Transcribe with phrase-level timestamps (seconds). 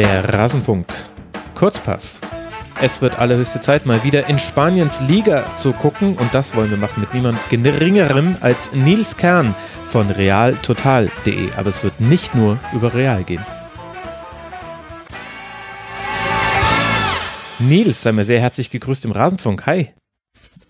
[0.00, 0.86] Der Rasenfunk.
[1.54, 2.22] Kurzpass.
[2.80, 6.16] Es wird allerhöchste Zeit, mal wieder in Spaniens Liga zu gucken.
[6.16, 11.50] Und das wollen wir machen mit niemand geringerem als Nils Kern von realtotal.de.
[11.54, 13.44] Aber es wird nicht nur über Real gehen.
[17.58, 19.66] Nils, sei mir sehr herzlich gegrüßt im Rasenfunk.
[19.66, 19.90] Hi.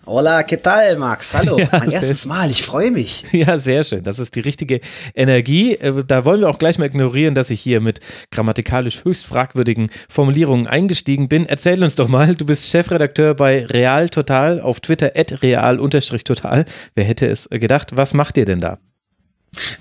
[0.07, 1.35] Hola, ¿qué tal, Max?
[1.35, 3.23] Hallo, ja, mein erstes Mal, ich freue mich.
[3.31, 4.03] Ja, sehr schön.
[4.03, 4.81] Das ist die richtige
[5.15, 5.75] Energie.
[5.75, 7.99] Äh, da wollen wir auch gleich mal ignorieren, dass ich hier mit
[8.31, 11.45] grammatikalisch höchst fragwürdigen Formulierungen eingestiegen bin.
[11.45, 16.65] Erzähl uns doch mal, du bist Chefredakteur bei Real Total auf Twitter, real-total.
[16.95, 17.95] Wer hätte es gedacht?
[17.95, 18.79] Was macht ihr denn da?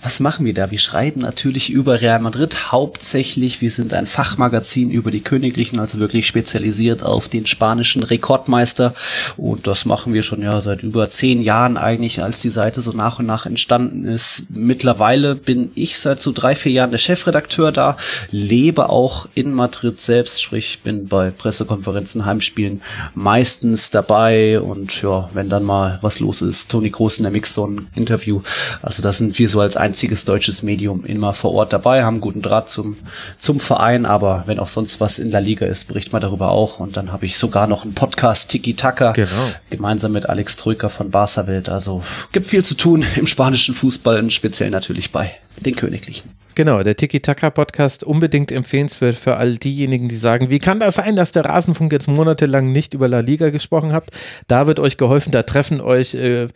[0.03, 0.71] Was machen wir da?
[0.71, 3.61] Wir schreiben natürlich über Real Madrid hauptsächlich.
[3.61, 8.95] Wir sind ein Fachmagazin über die Königlichen, also wirklich spezialisiert auf den spanischen Rekordmeister.
[9.37, 12.91] Und das machen wir schon ja seit über zehn Jahren eigentlich, als die Seite so
[12.91, 14.47] nach und nach entstanden ist.
[14.49, 17.97] Mittlerweile bin ich seit so drei, vier Jahren der Chefredakteur da,
[18.33, 22.83] lebe auch in Madrid selbst, sprich bin bei Pressekonferenzen, Heimspielen
[23.15, 27.83] meistens dabei und ja, wenn dann mal was los ist, Toni Groß in der Mixzone
[27.95, 28.41] Interview.
[28.83, 32.43] Also da sind wir so als einziges deutsches Medium immer vor Ort dabei, haben guten
[32.43, 32.97] Draht zum,
[33.39, 36.81] zum Verein, aber wenn auch sonst was in der Liga ist, berichten wir darüber auch.
[36.81, 39.29] Und dann habe ich sogar noch einen Podcast Tiki Taka genau.
[39.71, 41.69] gemeinsam mit Alex Trücker von Barca Welt.
[41.69, 46.31] Also gibt viel zu tun im spanischen Fußball und speziell natürlich bei den Königlichen.
[46.55, 51.31] Genau, der Tiki-Taka-Podcast unbedingt empfehlenswert für all diejenigen, die sagen, wie kann das sein, dass
[51.31, 54.09] der Rasenfunk jetzt monatelang nicht über La Liga gesprochen hat?
[54.49, 56.49] Da wird euch geholfen, da treffen euch äh,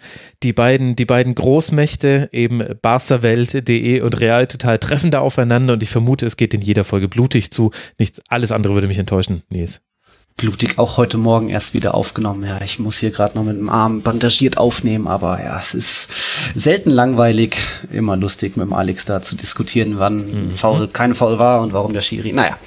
[0.43, 5.91] die beiden, die beiden Großmächte, eben barsterwelt.de und Real Total, treffen da aufeinander und ich
[5.91, 7.71] vermute, es geht in jeder Folge blutig zu.
[7.99, 9.81] Nichts, alles andere würde mich enttäuschen, Nies
[10.37, 12.45] blutig auch heute Morgen erst wieder aufgenommen.
[12.45, 16.09] Ja, ich muss hier gerade noch mit dem Arm bandagiert aufnehmen, aber ja, es ist
[16.55, 17.57] selten langweilig,
[17.93, 20.51] immer lustig mit dem Alex da zu diskutieren, wann mhm.
[20.53, 22.33] faul, kein Foul war und warum der Schiri.
[22.33, 22.59] Naja,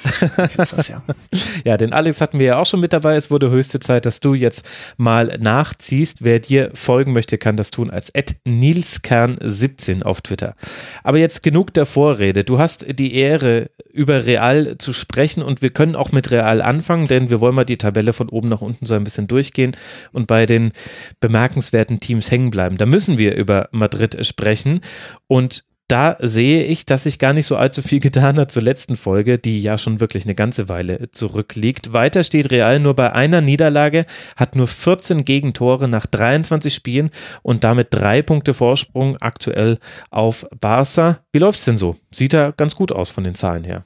[0.56, 1.04] das ja.
[1.66, 3.16] ja, den Alex hatten wir ja auch schon mit dabei.
[3.16, 4.66] Es wurde höchste Zeit, dass du jetzt
[4.96, 6.24] mal nachziehst.
[6.24, 10.56] Wer dir folgen möchte, kann das tun als nilskern17 auf Twitter.
[11.04, 12.46] Aber jetzt genug der Vorrede.
[12.46, 17.08] Du hast die Ehre, über Real zu sprechen und wir können auch mit Real anfangen,
[17.08, 19.76] denn wir wollen mal die Tabelle von oben nach unten so ein bisschen durchgehen
[20.14, 20.72] und bei den
[21.20, 22.78] bemerkenswerten Teams hängen bleiben.
[22.78, 24.80] Da müssen wir über Madrid sprechen
[25.28, 28.98] und da sehe ich, dass sich gar nicht so allzu viel getan hat zur letzten
[28.98, 31.94] Folge, die ja schon wirklich eine ganze Weile zurückliegt.
[31.94, 37.10] Weiter steht Real nur bei einer Niederlage, hat nur 14 Gegentore nach 23 Spielen
[37.42, 39.80] und damit drei Punkte Vorsprung aktuell
[40.10, 41.20] auf Barca.
[41.32, 41.96] Wie läuft es denn so?
[42.14, 43.86] Sieht ja ganz gut aus von den Zahlen her.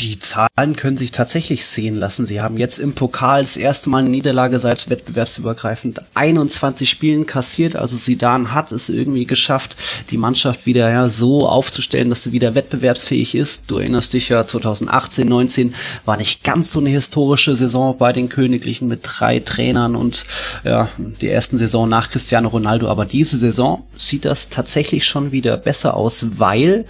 [0.00, 2.26] Die Zahlen können sich tatsächlich sehen lassen.
[2.26, 7.76] Sie haben jetzt im Pokal das erste Mal eine Niederlage seit wettbewerbsübergreifend 21 Spielen kassiert.
[7.76, 9.76] Also Sidan hat es irgendwie geschafft,
[10.10, 13.70] die Mannschaft wieder ja, so aufzustellen, dass sie wieder wettbewerbsfähig ist.
[13.70, 18.28] Du erinnerst dich ja, 2018, 19 war nicht ganz so eine historische Saison bei den
[18.28, 20.26] Königlichen mit drei Trainern und
[20.64, 22.88] ja, die ersten Saison nach Cristiano Ronaldo.
[22.88, 26.84] Aber diese Saison sieht das tatsächlich schon wieder besser aus, weil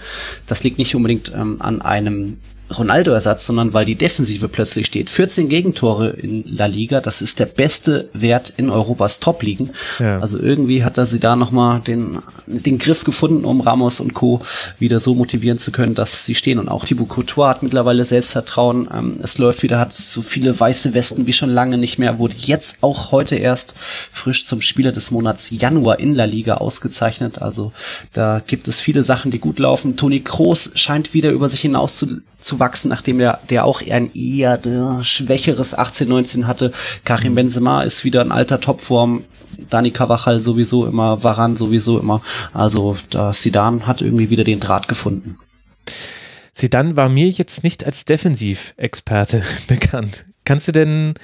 [0.47, 2.39] das liegt nicht unbedingt ähm, an einem
[2.79, 5.11] Ronaldo-Ersatz, sondern weil die Defensive plötzlich steht.
[5.11, 9.71] 14 Gegentore in La Liga, das ist der beste Wert in Europas Top-Ligen.
[9.99, 10.21] Ja.
[10.21, 14.41] Also irgendwie hat er sie da nochmal den, den Griff gefunden, um Ramos und Co.
[14.79, 16.59] wieder so motivieren zu können, dass sie stehen.
[16.59, 18.89] Und auch Thibaut Courtois hat mittlerweile Selbstvertrauen.
[18.93, 22.35] Ähm, es läuft wieder, hat so viele weiße Westen wie schon lange nicht mehr, wurde
[22.39, 27.41] jetzt auch heute erst frisch zum Spieler des Monats Januar in La Liga ausgezeichnet.
[27.43, 27.73] Also
[28.13, 29.97] da gibt es viele Sachen, die gut laufen.
[29.97, 34.15] Toni Kroos scheint wieder über sich hinaus zu zu wachsen, nachdem der, der auch ein
[34.15, 36.73] eher äh, schwächeres 18, 19 hatte.
[37.05, 37.37] Karim mhm.
[37.37, 39.25] Benzema ist wieder in alter Topform.
[39.71, 42.21] Dani Cavachal sowieso immer, Varan sowieso immer.
[42.53, 45.39] Also da Sidan hat irgendwie wieder den Draht gefunden.
[46.53, 50.25] Sidan war mir jetzt nicht als Defensivexperte bekannt.
[50.45, 51.15] Kannst du denn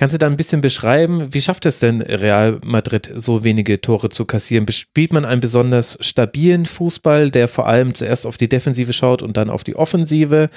[0.00, 4.08] Kannst du da ein bisschen beschreiben, wie schafft es denn Real Madrid, so wenige Tore
[4.08, 4.66] zu kassieren?
[4.72, 9.36] Spielt man einen besonders stabilen Fußball, der vor allem zuerst auf die Defensive schaut und
[9.36, 10.48] dann auf die Offensive?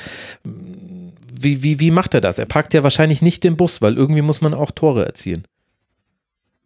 [0.45, 2.39] Wie, wie, wie macht er das?
[2.39, 5.44] Er packt ja wahrscheinlich nicht den Bus, weil irgendwie muss man auch Tore erzielen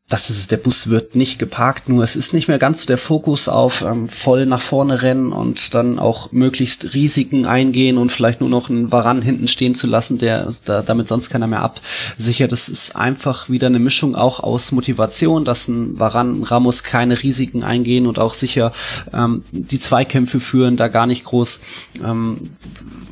[0.09, 2.87] das ist es, der Bus wird nicht geparkt, nur es ist nicht mehr ganz so
[2.87, 8.09] der Fokus auf ähm, voll nach vorne rennen und dann auch möglichst Risiken eingehen und
[8.09, 11.61] vielleicht nur noch einen Varan hinten stehen zu lassen, der da, damit sonst keiner mehr
[11.61, 12.53] absichert.
[12.53, 17.63] Das ist einfach wieder eine Mischung auch aus Motivation, dass ein Varan, Ramos keine Risiken
[17.63, 18.71] eingehen und auch sicher
[19.13, 21.59] ähm, die Zweikämpfe führen, da gar nicht groß
[22.01, 22.51] ähm,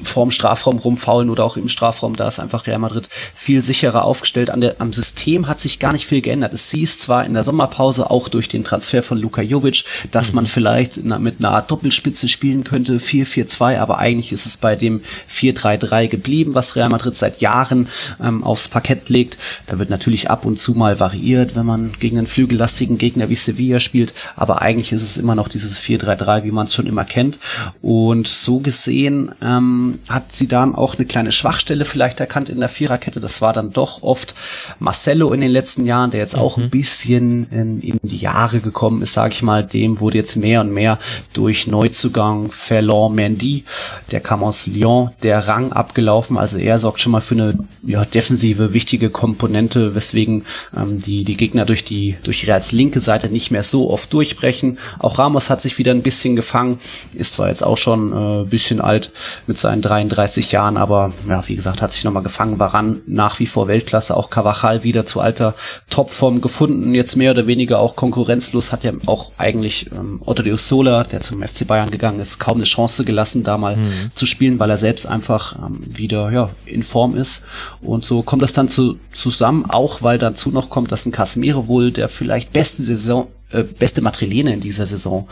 [0.01, 2.15] vorm Strafraum rumfaulen oder auch im Strafraum.
[2.15, 4.49] Da ist einfach Real Madrid viel sicherer aufgestellt.
[4.49, 6.53] An der, am System hat sich gar nicht viel geändert.
[6.53, 10.35] Es hieß zwar in der Sommerpause auch durch den Transfer von Luka Jovic, dass mhm.
[10.35, 15.01] man vielleicht mit einer Art Doppelspitze spielen könnte, 4-4-2, aber eigentlich ist es bei dem
[15.27, 17.87] 4-3-3 geblieben, was Real Madrid seit Jahren
[18.21, 19.37] ähm, aufs Parkett legt.
[19.65, 23.35] Da wird natürlich ab und zu mal variiert, wenn man gegen einen flügellastigen Gegner wie
[23.35, 27.03] Sevilla spielt, aber eigentlich ist es immer noch dieses 4-3-3, wie man es schon immer
[27.03, 27.39] kennt.
[27.81, 32.69] Und so gesehen ähm, hat sie dann auch eine kleine Schwachstelle vielleicht erkannt in der
[32.69, 33.19] Viererkette.
[33.19, 34.35] Das war dann doch oft
[34.77, 36.74] Marcelo in den letzten Jahren, der jetzt auch ein mhm.
[36.77, 39.63] Bisschen in, in die Jahre gekommen ist, sage ich mal.
[39.63, 40.99] Dem wurde jetzt mehr und mehr
[41.31, 43.63] durch Neuzugang Ferland Mendy,
[44.11, 46.37] der kam aus Lyon, der Rang abgelaufen.
[46.37, 50.43] Also er sorgt schon mal für eine ja, defensive wichtige Komponente, weswegen
[50.75, 54.77] ähm, die die Gegner durch die durch Reals linke Seite nicht mehr so oft durchbrechen.
[54.99, 56.79] Auch Ramos hat sich wieder ein bisschen gefangen,
[57.13, 59.11] ist zwar jetzt auch schon äh, bisschen alt
[59.47, 63.47] mit seinen 33 Jahren, aber ja, wie gesagt, hat sich nochmal gefangen, waran nach wie
[63.47, 65.53] vor Weltklasse, auch Cavachal wieder zu alter
[65.89, 70.55] Topform gefunden, jetzt mehr oder weniger auch konkurrenzlos, hat ja auch eigentlich ähm, Otto de
[70.57, 74.11] Sola, der zum FC Bayern gegangen ist, kaum eine Chance gelassen, da mal mhm.
[74.13, 77.45] zu spielen, weil er selbst einfach ähm, wieder ja, in Form ist
[77.81, 81.67] und so kommt das dann zu, zusammen, auch weil dazu noch kommt, dass ein Casemiro
[81.67, 85.27] wohl der vielleicht beste Saison äh, beste Matrilene in dieser Saison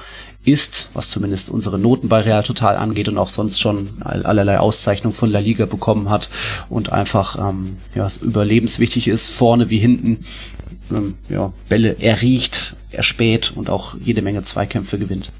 [0.46, 5.16] ist, was zumindest unsere Noten bei Real Total angeht und auch sonst schon allerlei Auszeichnungen
[5.16, 6.30] von La Liga bekommen hat
[6.70, 10.20] und einfach ähm, ja, überlebenswichtig ist, vorne wie hinten
[10.94, 15.32] ähm, ja, Bälle erriecht, erspäht und auch jede Menge Zweikämpfe gewinnt.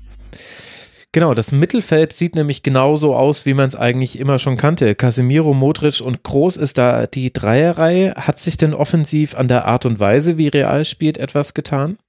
[1.14, 4.96] Genau, das Mittelfeld sieht nämlich genauso aus, wie man es eigentlich immer schon kannte.
[4.96, 8.16] Casemiro, Modric und Groß ist da die Dreierreihe.
[8.16, 12.00] Hat sich denn offensiv an der Art und Weise, wie Real spielt, etwas getan?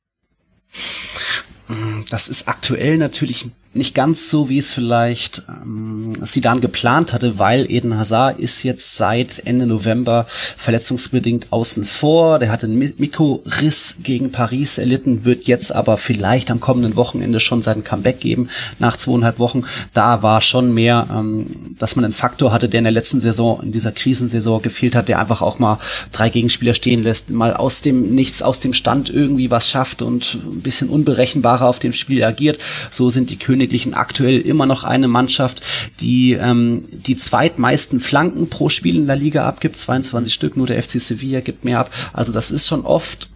[2.08, 7.71] Das ist aktuell natürlich nicht ganz so, wie es vielleicht ähm, Sidan geplant hatte, weil
[7.71, 12.38] Eden Hazard ist jetzt seit Ende November verletzungsbedingt außen vor.
[12.38, 17.62] Der hatte einen Mikroriss gegen Paris erlitten, wird jetzt aber vielleicht am kommenden Wochenende schon
[17.62, 18.49] sein Comeback geben
[18.79, 19.65] nach zweieinhalb Wochen.
[19.93, 23.61] Da war schon mehr, ähm, dass man einen Faktor hatte, der in der letzten Saison,
[23.61, 25.81] in dieser Krisensaison gefehlt hat, der einfach auch mal
[26.12, 30.38] drei Gegenspieler stehen lässt, mal aus dem Nichts, aus dem Stand irgendwie was schafft und
[30.44, 32.59] ein bisschen unberechenbarer auf dem Spiel agiert.
[32.91, 35.62] So sind die König Königlichen aktuell immer noch eine Mannschaft,
[36.00, 40.82] die ähm, die zweitmeisten Flanken pro Spiel in der Liga abgibt, 22 Stück, nur der
[40.82, 41.90] FC Sevilla gibt mehr ab.
[42.12, 43.31] Also das ist schon oft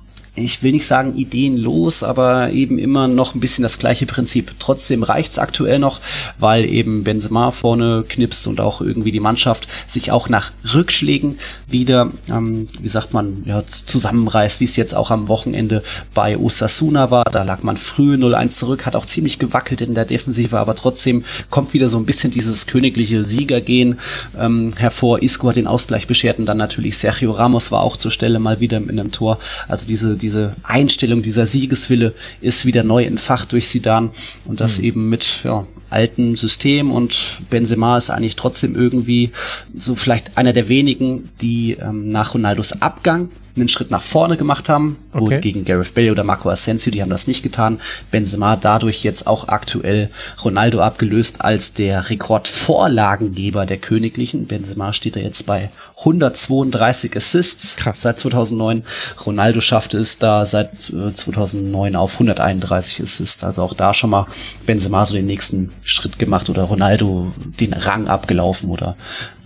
[0.44, 4.54] ich will nicht sagen ideenlos, aber eben immer noch ein bisschen das gleiche Prinzip.
[4.58, 6.00] Trotzdem reicht's aktuell noch,
[6.38, 11.38] weil eben Benzema vorne knipst und auch irgendwie die Mannschaft sich auch nach Rückschlägen
[11.68, 15.82] wieder, ähm, wie sagt man, ja, zusammenreißt, wie es jetzt auch am Wochenende
[16.14, 17.24] bei Osasuna war.
[17.24, 21.24] Da lag man früh 0-1 zurück, hat auch ziemlich gewackelt in der Defensive, aber trotzdem
[21.50, 23.98] kommt wieder so ein bisschen dieses königliche Siegergehen
[24.38, 25.22] ähm, hervor.
[25.22, 28.60] Isco hat den Ausgleich beschert und dann natürlich Sergio Ramos war auch zur Stelle mal
[28.60, 29.38] wieder in einem Tor.
[29.66, 34.10] Also diese, diese diese Einstellung, dieser Siegeswille ist wieder neu entfacht durch Sidan
[34.44, 34.84] und das mhm.
[34.84, 39.30] eben mit ja, alten System und Benzema ist eigentlich trotzdem irgendwie
[39.74, 43.30] so vielleicht einer der wenigen, die ähm, nach Ronaldos Abgang
[43.60, 44.96] einen Schritt nach vorne gemacht haben.
[45.12, 45.40] Okay.
[45.40, 47.80] gegen Gareth Bale oder Marco Asensio, die haben das nicht getan.
[48.10, 50.10] Benzema dadurch jetzt auch aktuell
[50.44, 54.46] Ronaldo abgelöst als der Rekordvorlagengeber der Königlichen.
[54.46, 58.02] Benzema steht da jetzt bei 132 Assists Krass.
[58.02, 58.84] seit 2009.
[59.26, 63.42] Ronaldo schaffte es da seit 2009 äh, auf 131 Assists.
[63.42, 64.26] Also auch da schon mal
[64.66, 68.96] Benzema so den nächsten Schritt gemacht oder Ronaldo den Rang abgelaufen oder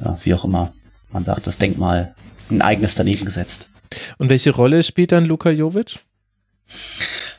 [0.05, 0.73] ja, wie auch immer
[1.13, 2.15] man sagt, das Denkmal
[2.51, 3.69] ein eigenes daneben gesetzt.
[4.19, 5.97] Und welche Rolle spielt dann Luka Jovic?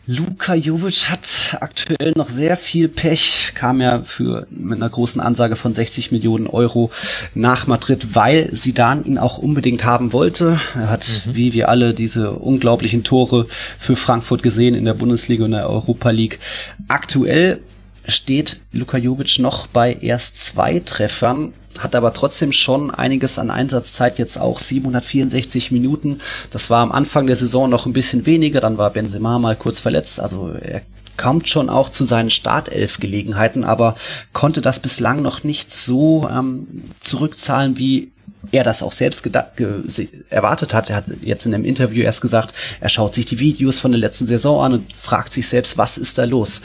[0.06, 5.56] Luka Jovic hat aktuell noch sehr viel Pech, kam ja für mit einer großen Ansage
[5.56, 6.92] von 60 Millionen Euro
[7.36, 10.60] nach Madrid, weil Sidan ihn auch unbedingt haben wollte.
[10.76, 11.36] Er hat, mhm.
[11.36, 16.10] wie wir alle, diese unglaublichen Tore für Frankfurt gesehen in der Bundesliga und der Europa
[16.10, 16.40] League.
[16.90, 17.62] Aktuell
[18.08, 24.20] steht Luka Jovic noch bei erst zwei Treffern hat aber trotzdem schon einiges an Einsatzzeit
[24.20, 26.20] jetzt auch 764 Minuten.
[26.52, 29.80] Das war am Anfang der Saison noch ein bisschen weniger, dann war Benzema mal kurz
[29.80, 30.82] verletzt, also er
[31.18, 33.96] kommt schon auch zu seinen Startelf-Gelegenheiten, aber
[34.34, 36.68] konnte das bislang noch nicht so ähm,
[37.00, 38.12] zurückzahlen, wie
[38.52, 39.26] er das auch selbst
[40.30, 40.90] erwartet hat.
[40.90, 44.00] Er hat jetzt in einem Interview erst gesagt, er schaut sich die Videos von der
[44.00, 46.62] letzten Saison an und fragt sich selbst, was ist da los?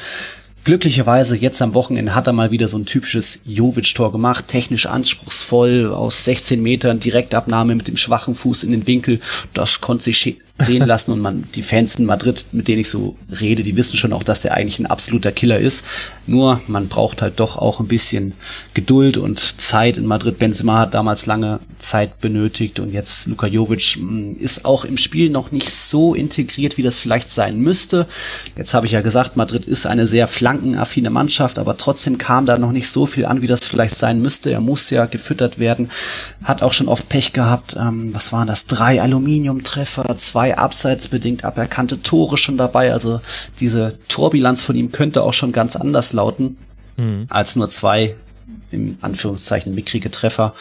[0.69, 5.91] Glücklicherweise jetzt am Wochenende hat er mal wieder so ein typisches Jovic-Tor gemacht, technisch anspruchsvoll,
[5.91, 9.19] aus 16 Metern, Direktabnahme mit dem schwachen Fuß in den Winkel.
[9.55, 10.19] Das konnte sich
[10.59, 13.97] sehen lassen und man, die Fans in Madrid, mit denen ich so rede, die wissen
[13.97, 15.85] schon auch, dass er eigentlich ein absoluter Killer ist.
[16.27, 18.35] Nur, man braucht halt doch auch ein bisschen
[18.75, 20.39] Geduld und Zeit in Madrid.
[20.39, 25.31] Benzema hat damals lange Zeit benötigt und jetzt Luka Jovic mm, ist auch im Spiel
[25.31, 28.07] noch nicht so integriert, wie das vielleicht sein müsste.
[28.57, 32.59] Jetzt habe ich ja gesagt, Madrid ist eine sehr flankenaffine Mannschaft, aber trotzdem kam da
[32.59, 34.51] noch nicht so viel an, wie das vielleicht sein müsste.
[34.51, 35.91] Er muss ja gefüttert werden,
[36.43, 37.77] hat auch schon oft Pech gehabt.
[37.79, 38.67] Ähm, was waren das?
[38.67, 42.93] Drei Aluminiumtreffer, zwei abseitsbedingt aberkannte Tore schon dabei.
[42.93, 43.21] Also
[43.61, 46.57] diese Torbilanz von ihm könnte auch schon ganz anders lauten
[46.97, 47.27] mhm.
[47.29, 48.15] als nur zwei
[48.71, 50.55] im Anführungszeichen mickrige Treffer.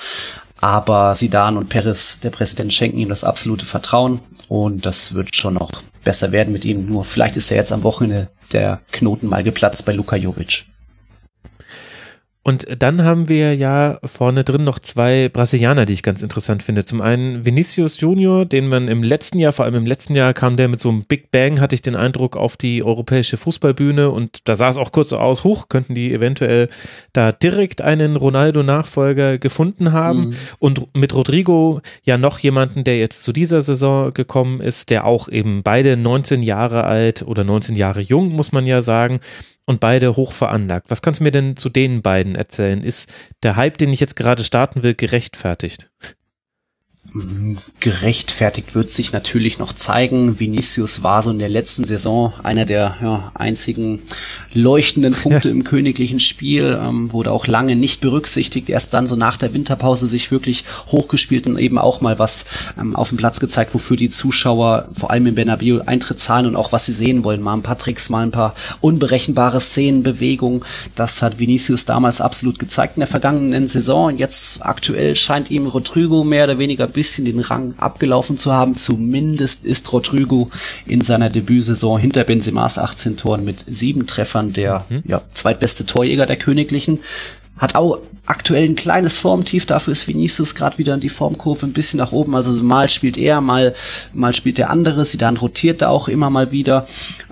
[0.59, 5.53] Aber Sidan und Perez, der Präsident, schenken ihm das absolute Vertrauen und das wird schon
[5.53, 5.69] noch
[6.03, 6.87] besser werden mit ihm.
[6.87, 10.65] Nur vielleicht ist er jetzt am Wochenende der Knoten mal geplatzt bei Luka Jovic.
[12.47, 16.85] Und dann haben wir ja vorne drin noch zwei Brasilianer, die ich ganz interessant finde.
[16.85, 20.55] Zum einen Vinicius Junior, den man im letzten Jahr, vor allem im letzten Jahr kam
[20.55, 24.47] der mit so einem Big Bang, hatte ich den Eindruck, auf die europäische Fußballbühne und
[24.47, 26.69] da sah es auch kurz so aus, hoch, könnten die eventuell
[27.11, 30.27] da direkt einen Ronaldo-Nachfolger gefunden haben.
[30.27, 30.35] Mhm.
[30.59, 35.27] Und mit Rodrigo ja noch jemanden, der jetzt zu dieser Saison gekommen ist, der auch
[35.27, 39.19] eben beide 19 Jahre alt oder 19 Jahre jung, muss man ja sagen,
[39.67, 40.89] und beide hoch veranlagt.
[40.89, 42.83] Was kannst du mir denn zu den beiden erzählen?
[42.83, 45.91] Ist der Hype, den ich jetzt gerade starten will, gerechtfertigt?
[47.79, 50.39] Gerechtfertigt wird sich natürlich noch zeigen.
[50.39, 54.01] Vinicius war so in der letzten Saison einer der ja, einzigen
[54.53, 59.37] leuchtenden Punkte im königlichen Spiel, ähm, wurde auch lange nicht berücksichtigt, erst dann so nach
[59.37, 62.45] der Winterpause sich wirklich hochgespielt und eben auch mal was
[62.79, 66.55] ähm, auf dem Platz gezeigt, wofür die Zuschauer vor allem in Bernabeu Eintritt zahlen und
[66.55, 67.41] auch was sie sehen wollen.
[67.41, 70.63] Mal ein paar Tricks, mal ein paar unberechenbare Szenen, Bewegungen.
[70.95, 75.67] Das hat Vinicius damals absolut gezeigt in der vergangenen Saison und jetzt aktuell scheint ihm
[75.67, 78.75] Rodrigo mehr oder weniger bisschen den Rang abgelaufen zu haben.
[78.75, 80.49] Zumindest ist Rodrigo
[80.87, 85.03] in seiner Debütsaison hinter Benzemas 18 Toren mit sieben Treffern der mhm.
[85.05, 87.01] ja, zweitbeste Torjäger der Königlichen.
[87.55, 91.73] Hat auch aktuell ein kleines Formtief, dafür ist Vinicius gerade wieder in die Formkurve ein
[91.73, 92.35] bisschen nach oben.
[92.35, 93.73] Also mal spielt er, mal,
[94.13, 95.05] mal spielt der andere.
[95.05, 96.85] Sie dann rotiert da auch immer mal wieder.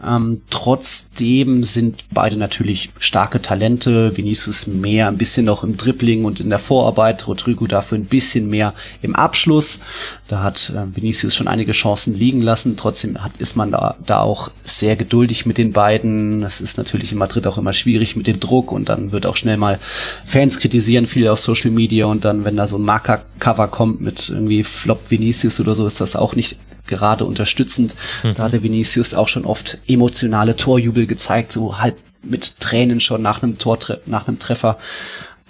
[0.05, 4.15] Ähm, trotzdem sind beide natürlich starke Talente.
[4.15, 7.27] Vinicius mehr ein bisschen noch im Dribbling und in der Vorarbeit.
[7.27, 9.81] Rodrigo dafür ein bisschen mehr im Abschluss.
[10.29, 12.77] Da hat äh, Vinicius schon einige Chancen liegen lassen.
[12.77, 16.41] Trotzdem hat, ist man da, da auch sehr geduldig mit den beiden.
[16.43, 19.35] Es ist natürlich in Madrid auch immer schwierig mit dem Druck und dann wird auch
[19.35, 19.77] schnell mal
[20.25, 24.29] Fans kritisieren viele auf Social Media und dann, wenn da so ein Marker-Cover kommt mit
[24.29, 27.95] irgendwie Flop Vinicius oder so, ist das auch nicht gerade unterstützend.
[28.21, 28.35] Mhm.
[28.35, 33.41] Da hatte Vinicius auch schon oft emotionale Torjubel gezeigt, so halb mit Tränen schon nach
[33.41, 34.77] einem Tor, nach einem Treffer.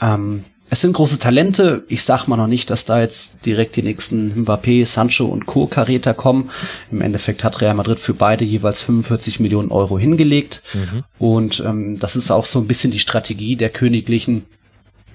[0.01, 1.83] Ähm, es sind große Talente.
[1.89, 5.67] Ich sag mal noch nicht, dass da jetzt direkt die nächsten Mbappé, Sancho und Co.
[5.67, 6.49] Karäter kommen.
[6.91, 10.63] Im Endeffekt hat Real Madrid für beide jeweils 45 Millionen Euro hingelegt.
[10.73, 11.03] Mhm.
[11.19, 14.45] Und ähm, das ist auch so ein bisschen die Strategie der Königlichen,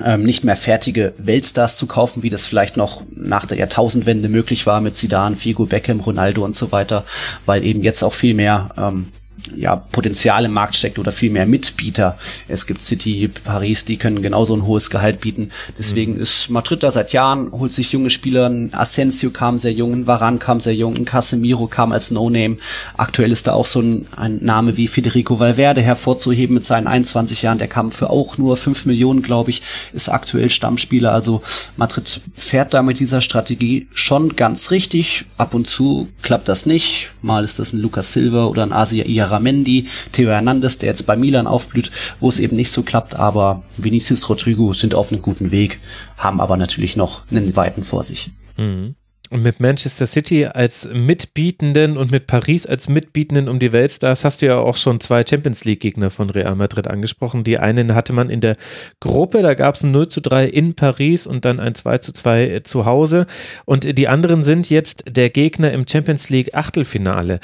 [0.05, 4.67] ähm, nicht mehr fertige Weltstars zu kaufen, wie das vielleicht noch nach der Jahrtausendwende möglich
[4.67, 7.05] war mit Zidane, Figo, Beckham, Ronaldo und so weiter,
[7.47, 9.09] weil eben jetzt auch viel mehr ähm,
[9.57, 12.19] ja, Potenzial im Markt steckt oder viel mehr Mitbieter.
[12.49, 15.51] Es gibt City, Paris, die können genauso ein hohes Gehalt bieten.
[15.79, 16.21] Deswegen mhm.
[16.21, 18.51] ist Madrid da seit Jahren, holt sich junge Spieler.
[18.73, 22.57] Asensio kam sehr jung, Varan kam sehr jung, Casemiro kam als No-Name.
[22.97, 27.43] Aktuell ist da auch so ein, ein, Name wie Federico Valverde hervorzuheben mit seinen 21
[27.43, 27.59] Jahren.
[27.59, 31.13] Der kam für auch nur 5 Millionen, glaube ich, ist aktuell Stammspieler.
[31.13, 31.43] Also
[31.77, 35.25] Madrid fährt da mit dieser Strategie schon ganz richtig.
[35.37, 37.11] Ab und zu klappt das nicht.
[37.23, 41.07] Mal ist das ein Lucas Silva oder ein Asia Iara Mendy, Theo Hernandez, der jetzt
[41.07, 45.23] bei Milan aufblüht, wo es eben nicht so klappt, aber Vinicius Rodrigo sind auf einem
[45.23, 45.81] guten Weg,
[46.17, 48.31] haben aber natürlich noch einen weiten vor sich.
[48.57, 48.95] Mhm.
[49.31, 54.43] Und mit Manchester City als Mitbietenden und mit Paris als Mitbietenden um die Weltstars hast
[54.43, 57.45] du ja auch schon zwei Champions League-Gegner von Real Madrid angesprochen.
[57.45, 58.57] Die einen hatte man in der
[58.99, 62.13] Gruppe, da gab es ein 0 zu 3 in Paris und dann ein 2 zu
[62.13, 63.29] 2 zu Hause.
[63.67, 67.39] Und die anderen sind jetzt der Gegner im Champions League Achtelfinale.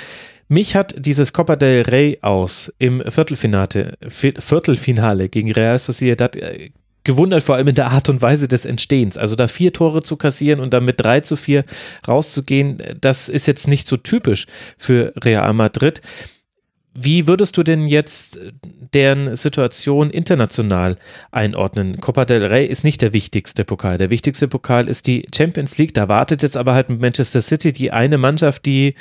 [0.48, 6.70] Mich hat dieses Copa del Rey aus im Viertelfinale, Viertelfinale gegen Real Sociedad äh,
[7.02, 9.16] gewundert, vor allem in der Art und Weise des Entstehens.
[9.16, 11.64] Also da vier Tore zu kassieren und dann mit drei zu vier
[12.06, 14.46] rauszugehen, das ist jetzt nicht so typisch
[14.78, 16.00] für Real Madrid.
[16.98, 18.40] Wie würdest du denn jetzt
[18.94, 20.96] deren Situation international
[21.30, 22.00] einordnen?
[22.00, 23.98] Copa del Rey ist nicht der wichtigste Pokal.
[23.98, 25.92] Der wichtigste Pokal ist die Champions League.
[25.92, 28.94] Da wartet jetzt aber halt mit Manchester City die eine Mannschaft, die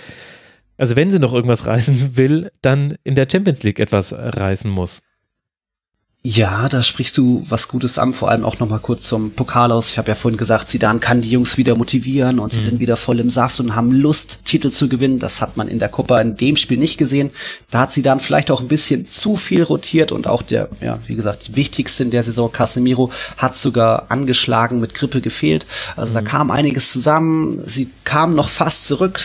[0.77, 5.03] also wenn sie noch irgendwas reißen will, dann in der Champions League etwas reißen muss.
[6.27, 9.91] Ja, da sprichst du was Gutes an, vor allem auch nochmal kurz zum Pokal aus.
[9.91, 12.63] Ich habe ja vorhin gesagt, Zidane kann die Jungs wieder motivieren und sie mhm.
[12.63, 15.20] sind wieder voll im Saft und haben Lust, Titel zu gewinnen.
[15.20, 17.29] Das hat man in der Copa in dem Spiel nicht gesehen.
[17.70, 21.13] Da hat Zidane vielleicht auch ein bisschen zu viel rotiert und auch der, ja, wie
[21.13, 25.67] gesagt, wichtigste in der Saison, Casemiro, hat sogar angeschlagen, mit Grippe gefehlt.
[25.96, 26.15] Also mhm.
[26.15, 27.62] da kam einiges zusammen.
[27.67, 29.20] Sie kamen noch fast zurück.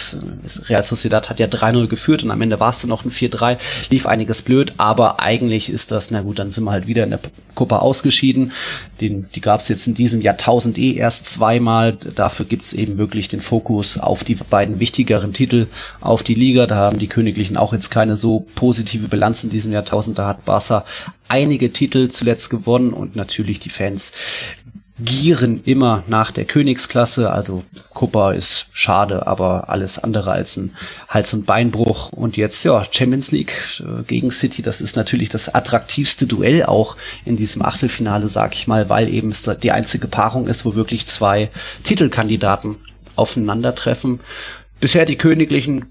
[0.69, 3.57] Real Sociedad hat ja 3-0 geführt und am Ende war es dann noch ein 4-3.
[3.88, 7.11] Lief einiges blöd, aber eigentlich ist das, na gut, dann sind wir halt wieder in
[7.11, 7.20] der
[7.54, 8.52] Copa ausgeschieden.
[9.00, 11.94] Den, die gab es jetzt in diesem Jahrtausend eh erst zweimal.
[11.94, 15.66] Dafür gibt's eben wirklich den Fokus auf die beiden wichtigeren Titel,
[16.00, 16.66] auf die Liga.
[16.66, 20.18] Da haben die Königlichen auch jetzt keine so positive Bilanz in diesem Jahrtausend.
[20.18, 20.85] Da hat Barca
[21.28, 24.12] einige Titel zuletzt gewonnen und natürlich die Fans
[25.04, 27.30] gieren immer nach der Königsklasse.
[27.33, 27.64] Also
[27.95, 30.75] Copa ist schade, aber alles andere als ein
[31.09, 32.11] Hals- und Beinbruch.
[32.12, 36.97] Und jetzt, ja, Champions League äh, gegen City, das ist natürlich das attraktivste Duell auch
[37.25, 41.07] in diesem Achtelfinale, sag ich mal, weil eben es die einzige Paarung ist, wo wirklich
[41.07, 41.50] zwei
[41.83, 42.76] Titelkandidaten
[43.16, 44.21] aufeinandertreffen.
[44.80, 45.87] Bisher die Königlichen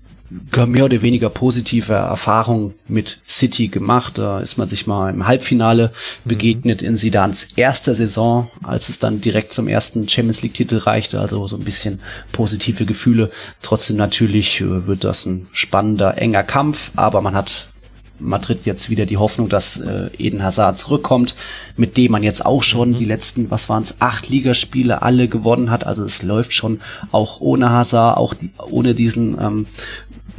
[0.67, 4.17] mehr oder weniger positive Erfahrungen mit City gemacht.
[4.17, 5.91] Da ist man sich mal im Halbfinale
[6.25, 11.19] begegnet in Sidans erster Saison, als es dann direkt zum ersten Champions League Titel reichte.
[11.19, 12.00] Also so ein bisschen
[12.31, 13.31] positive Gefühle.
[13.62, 17.69] Trotzdem natürlich äh, wird das ein spannender, enger Kampf, aber man hat
[18.19, 21.36] Madrid jetzt wieder die Hoffnung, dass äh, Eden Hazard zurückkommt,
[21.77, 22.95] mit dem man jetzt auch schon mhm.
[22.95, 25.86] die letzten, was waren es, acht Ligaspiele alle gewonnen hat.
[25.86, 26.81] Also es läuft schon
[27.12, 29.67] auch ohne Hazard, auch die, ohne diesen ähm,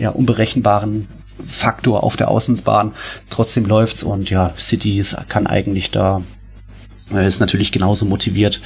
[0.00, 1.08] ja, unberechenbaren
[1.46, 2.92] Faktor auf der Außensbahn.
[3.30, 6.22] Trotzdem läuft's und ja, City ist, kann eigentlich da
[7.12, 8.60] er ist natürlich genauso motiviert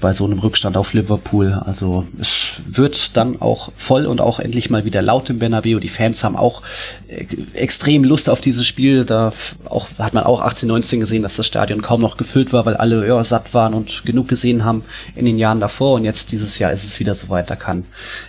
[0.00, 1.54] bei so einem Rückstand auf Liverpool.
[1.64, 5.80] Also es wird dann auch voll und auch endlich mal wieder laut im Bernabeu.
[5.80, 6.62] Die Fans haben auch
[7.08, 9.04] äh, extrem Lust auf dieses Spiel.
[9.04, 9.32] Da
[9.64, 12.76] auch, hat man auch 18, 19 gesehen, dass das Stadion kaum noch gefüllt war, weil
[12.76, 14.84] alle ja, satt waren und genug gesehen haben
[15.16, 15.94] in den Jahren davor.
[15.94, 17.84] Und jetzt dieses Jahr ist es wieder soweit, da kann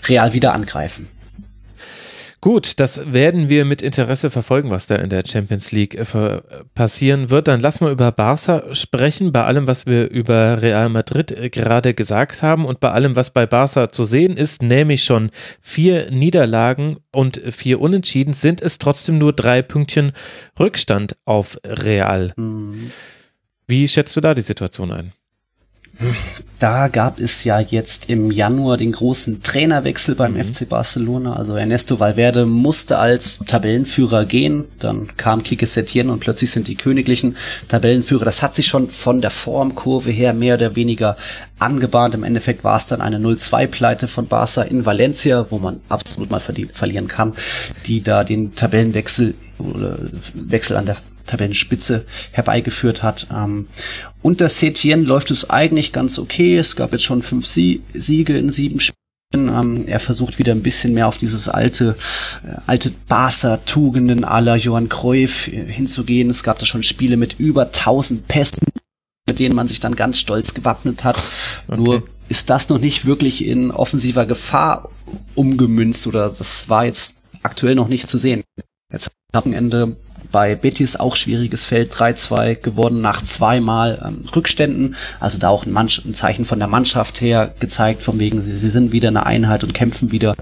[0.07, 1.07] Real wieder angreifen.
[2.41, 6.41] Gut, das werden wir mit Interesse verfolgen, was da in der Champions League äh,
[6.73, 7.49] passieren wird.
[7.49, 11.93] Dann lass mal über Barca sprechen, bei allem, was wir über Real Madrid äh, gerade
[11.93, 16.97] gesagt haben und bei allem, was bei Barca zu sehen ist, nämlich schon vier Niederlagen
[17.11, 20.13] und vier Unentschieden, sind es trotzdem nur drei Pünktchen
[20.57, 22.31] Rückstand auf Real.
[22.37, 22.91] Mhm.
[23.67, 25.11] Wie schätzt du da die Situation ein?
[26.59, 30.43] Da gab es ja jetzt im Januar den großen Trainerwechsel beim mhm.
[30.43, 31.35] FC Barcelona.
[31.35, 34.65] Also Ernesto Valverde musste als Tabellenführer gehen.
[34.79, 37.37] Dann kam Kike Setien und plötzlich sind die königlichen
[37.69, 38.25] Tabellenführer.
[38.25, 41.15] Das hat sich schon von der Formkurve her mehr oder weniger
[41.59, 42.13] angebahnt.
[42.13, 46.41] Im Endeffekt war es dann eine 0-2-Pleite von Barca in Valencia, wo man absolut mal
[46.41, 47.33] verlieren kann,
[47.85, 50.97] die da den Tabellenwechsel Wechsel an der
[51.29, 53.27] Tabellenspitze herbeigeführt hat.
[53.33, 53.67] Ähm,
[54.21, 56.57] unter Setien läuft es eigentlich ganz okay.
[56.57, 58.95] Es gab jetzt schon fünf Sie Siege in sieben Spielen.
[59.33, 61.95] Ähm, er versucht wieder ein bisschen mehr auf dieses alte,
[62.43, 66.29] äh, alte Barca-Tugenden aller Johann Cruyff äh, hinzugehen.
[66.29, 68.67] Es gab da schon Spiele mit über 1000 Pässen,
[69.27, 71.21] mit denen man sich dann ganz stolz gewappnet hat.
[71.67, 71.79] Okay.
[71.79, 74.89] Nur ist das noch nicht wirklich in offensiver Gefahr
[75.35, 78.43] umgemünzt oder das war jetzt aktuell noch nicht zu sehen.
[78.91, 79.95] Jetzt am Ende
[80.31, 84.95] bei Betis auch schwieriges Feld, 3-2 geworden nach zweimal ähm, Rückständen.
[85.19, 88.55] Also da auch ein, Mann, ein Zeichen von der Mannschaft her gezeigt, von wegen, sie,
[88.55, 90.35] sie sind wieder eine Einheit und kämpfen wieder.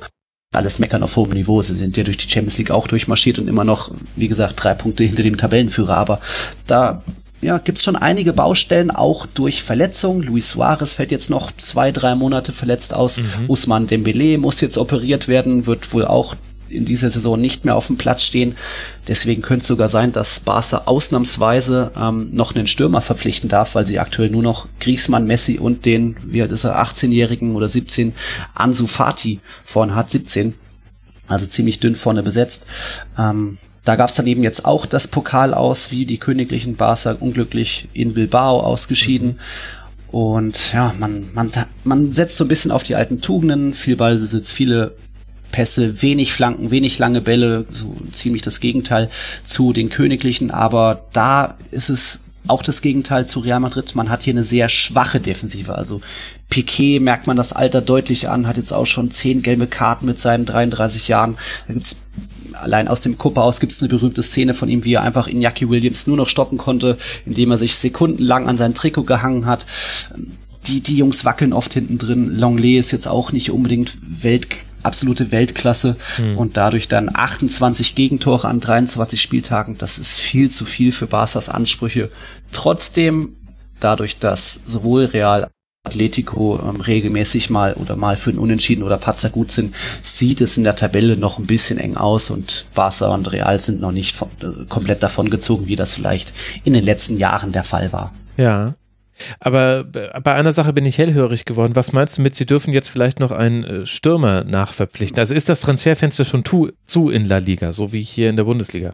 [0.53, 1.61] Alles meckern auf hohem Niveau.
[1.61, 4.73] Sie sind ja durch die Champions League auch durchmarschiert und immer noch, wie gesagt, drei
[4.73, 5.97] Punkte hinter dem Tabellenführer.
[5.97, 6.21] Aber
[6.67, 7.03] da
[7.41, 10.23] ja, gibt's schon einige Baustellen, auch durch Verletzungen.
[10.23, 13.17] Luis Suarez fällt jetzt noch zwei, drei Monate verletzt aus.
[13.17, 13.25] Mhm.
[13.47, 16.35] Usman Dembele muss jetzt operiert werden, wird wohl auch
[16.69, 18.55] in dieser Saison nicht mehr auf dem Platz stehen.
[19.07, 23.85] Deswegen könnte es sogar sein, dass Barca ausnahmsweise ähm, noch einen Stürmer verpflichten darf, weil
[23.85, 28.13] sie aktuell nur noch Griezmann, Messi und den, wie alt ist er, 18-Jährigen oder 17,
[28.53, 30.53] Ansu Fati vorne hat, 17.
[31.27, 32.67] Also ziemlich dünn vorne besetzt.
[33.17, 37.13] Ähm, da gab es dann eben jetzt auch das Pokal aus, wie die königlichen Barca
[37.13, 39.27] unglücklich in Bilbao ausgeschieden.
[39.27, 39.37] Mhm.
[40.09, 41.51] Und ja, man, man,
[41.83, 44.95] man setzt so ein bisschen auf die alten Tugenden, viel Ballbesitz, viele
[45.51, 49.09] Pässe, wenig Flanken, wenig lange Bälle, so ziemlich das Gegenteil
[49.43, 53.95] zu den Königlichen, aber da ist es auch das Gegenteil zu Real Madrid.
[53.95, 55.75] Man hat hier eine sehr schwache Defensive.
[55.75, 56.01] Also
[56.49, 60.19] Piquet merkt man das Alter deutlich an, hat jetzt auch schon zehn gelbe Karten mit
[60.19, 61.37] seinen 33 Jahren.
[61.67, 61.97] Da gibt's
[62.53, 65.27] allein aus dem Kuppe aus gibt es eine berühmte Szene von ihm, wie er einfach
[65.27, 69.65] Iñaki Williams nur noch stoppen konnte, indem er sich sekundenlang an sein Trikot gehangen hat.
[70.65, 72.37] Die, die Jungs wackeln oft hinten drin.
[72.37, 74.47] Longley ist jetzt auch nicht unbedingt Welt
[74.87, 76.37] absolute Weltklasse mhm.
[76.37, 79.77] und dadurch dann 28 Gegentore an 23 Spieltagen.
[79.77, 82.09] Das ist viel zu viel für Barca's Ansprüche.
[82.51, 83.35] Trotzdem,
[83.79, 85.49] dadurch, dass sowohl Real
[85.87, 89.73] Atletico ähm, regelmäßig mal oder mal für einen Unentschieden oder Patzer gut sind,
[90.03, 93.79] sieht es in der Tabelle noch ein bisschen eng aus und Barca und Real sind
[93.79, 97.63] noch nicht von, äh, komplett davon gezogen, wie das vielleicht in den letzten Jahren der
[97.63, 98.13] Fall war.
[98.35, 98.75] Ja.
[99.39, 101.75] Aber bei einer Sache bin ich hellhörig geworden.
[101.75, 105.19] Was meinst du mit, sie dürfen jetzt vielleicht noch einen äh, Stürmer nachverpflichten?
[105.19, 108.93] Also ist das Transferfenster schon zu in La Liga, so wie hier in der Bundesliga?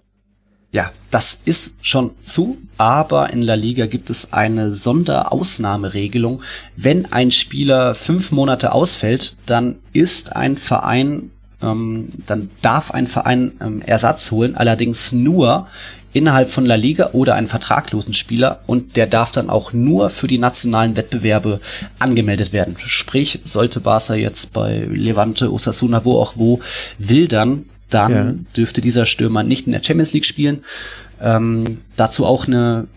[0.73, 6.41] Ja, das ist schon zu, aber in La Liga gibt es eine Sonderausnahmeregelung.
[6.75, 11.29] Wenn ein Spieler fünf Monate ausfällt, dann ist ein Verein,
[11.61, 15.67] ähm, dann darf ein Verein ähm, Ersatz holen, allerdings nur
[16.13, 20.27] innerhalb von La Liga oder einen vertraglosen Spieler und der darf dann auch nur für
[20.27, 21.59] die nationalen Wettbewerbe
[21.99, 22.75] angemeldet werden.
[22.77, 26.59] Sprich, sollte Barca jetzt bei Levante, Osasuna, wo auch wo
[26.99, 28.33] wildern, dann ja.
[28.55, 30.63] dürfte dieser Stürmer nicht in der Champions League spielen.
[31.21, 32.87] Ähm, dazu auch eine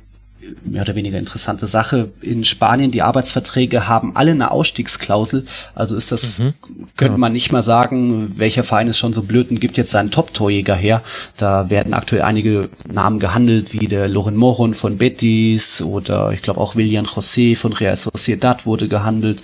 [0.64, 2.10] mehr oder weniger interessante Sache.
[2.20, 5.44] In Spanien, die Arbeitsverträge haben alle eine Ausstiegsklausel.
[5.74, 6.54] Also ist das, mhm,
[6.96, 7.18] könnte genau.
[7.18, 10.74] man nicht mal sagen, welcher Verein ist schon so blöd und gibt jetzt seinen Top-Torjäger
[10.74, 11.02] her.
[11.36, 16.60] Da werden aktuell einige Namen gehandelt, wie der Loren Moron von Betis oder ich glaube
[16.60, 19.42] auch William José von Real Sociedad wurde gehandelt.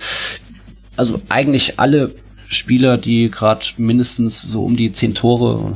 [0.95, 2.13] Also eigentlich alle
[2.47, 5.73] Spieler, die gerade mindestens so um die zehn Tore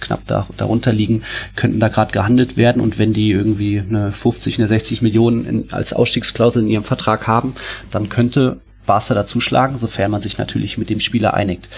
[0.00, 1.22] knapp da, darunter liegen,
[1.56, 5.72] könnten da gerade gehandelt werden und wenn die irgendwie eine 50, eine 60 Millionen in,
[5.72, 7.54] als Ausstiegsklausel in ihrem Vertrag haben,
[7.90, 11.68] dann könnte Barca dazuschlagen, sofern man sich natürlich mit dem Spieler einigt.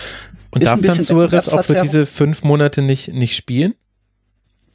[0.50, 3.74] Und Ist darf dann Suarez auch für diese fünf Monate nicht, nicht spielen?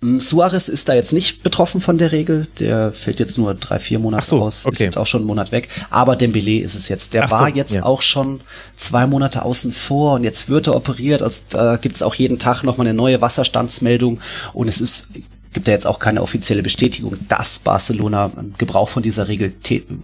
[0.01, 2.47] Suarez ist da jetzt nicht betroffen von der Regel.
[2.59, 4.65] Der fällt jetzt nur drei, vier Monate so, aus.
[4.65, 4.73] Okay.
[4.73, 5.69] Ist jetzt auch schon einen Monat weg.
[5.89, 7.13] Aber Dembele ist es jetzt.
[7.13, 7.83] Der Ach war so, jetzt ja.
[7.83, 8.41] auch schon
[8.75, 11.21] zwei Monate außen vor und jetzt wird er operiert.
[11.23, 14.19] Also da gibt's auch jeden Tag nochmal eine neue Wasserstandsmeldung
[14.53, 15.09] und es ist
[15.53, 19.53] gibt ja jetzt auch keine offizielle Bestätigung, dass Barcelona Gebrauch von dieser Regel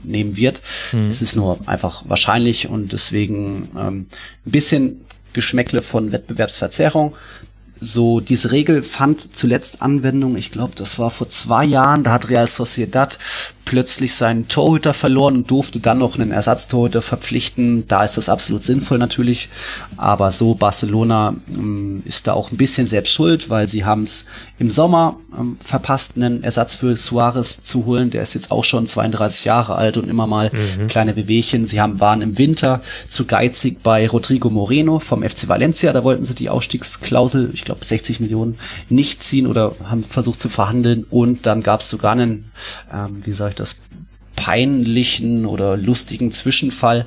[0.04, 0.62] nehmen wird.
[0.92, 1.10] Hm.
[1.10, 4.08] Es ist nur einfach wahrscheinlich und deswegen ähm,
[4.46, 5.02] ein bisschen
[5.34, 7.16] Geschmäckle von Wettbewerbsverzerrung
[7.84, 12.30] so diese Regel fand zuletzt Anwendung, ich glaube, das war vor zwei Jahren, da hat
[12.30, 13.18] Real Sociedad
[13.66, 17.88] plötzlich seinen Torhüter verloren und durfte dann noch einen Ersatztorhüter verpflichten.
[17.88, 19.50] Da ist das absolut sinnvoll natürlich.
[19.98, 24.26] Aber so Barcelona ähm, ist da auch ein bisschen selbst schuld, weil sie haben es
[24.60, 28.10] im Sommer ähm, verpasst, einen Ersatz für Suarez zu holen.
[28.10, 30.88] Der ist jetzt auch schon 32 Jahre alt und immer mal mhm.
[30.88, 31.66] kleine Bewegchen.
[31.66, 35.94] Sie haben, waren im Winter zu geizig bei Rodrigo Moreno vom FC Valencia.
[35.94, 38.58] Da wollten sie die Ausstiegsklausel, ich glaube 60 Millionen,
[38.90, 41.06] nicht ziehen oder haben versucht zu verhandeln.
[41.10, 42.52] Und dann gab es sogar einen,
[42.94, 43.82] ähm, wie ich das,
[44.36, 47.06] peinlichen oder lustigen Zwischenfall.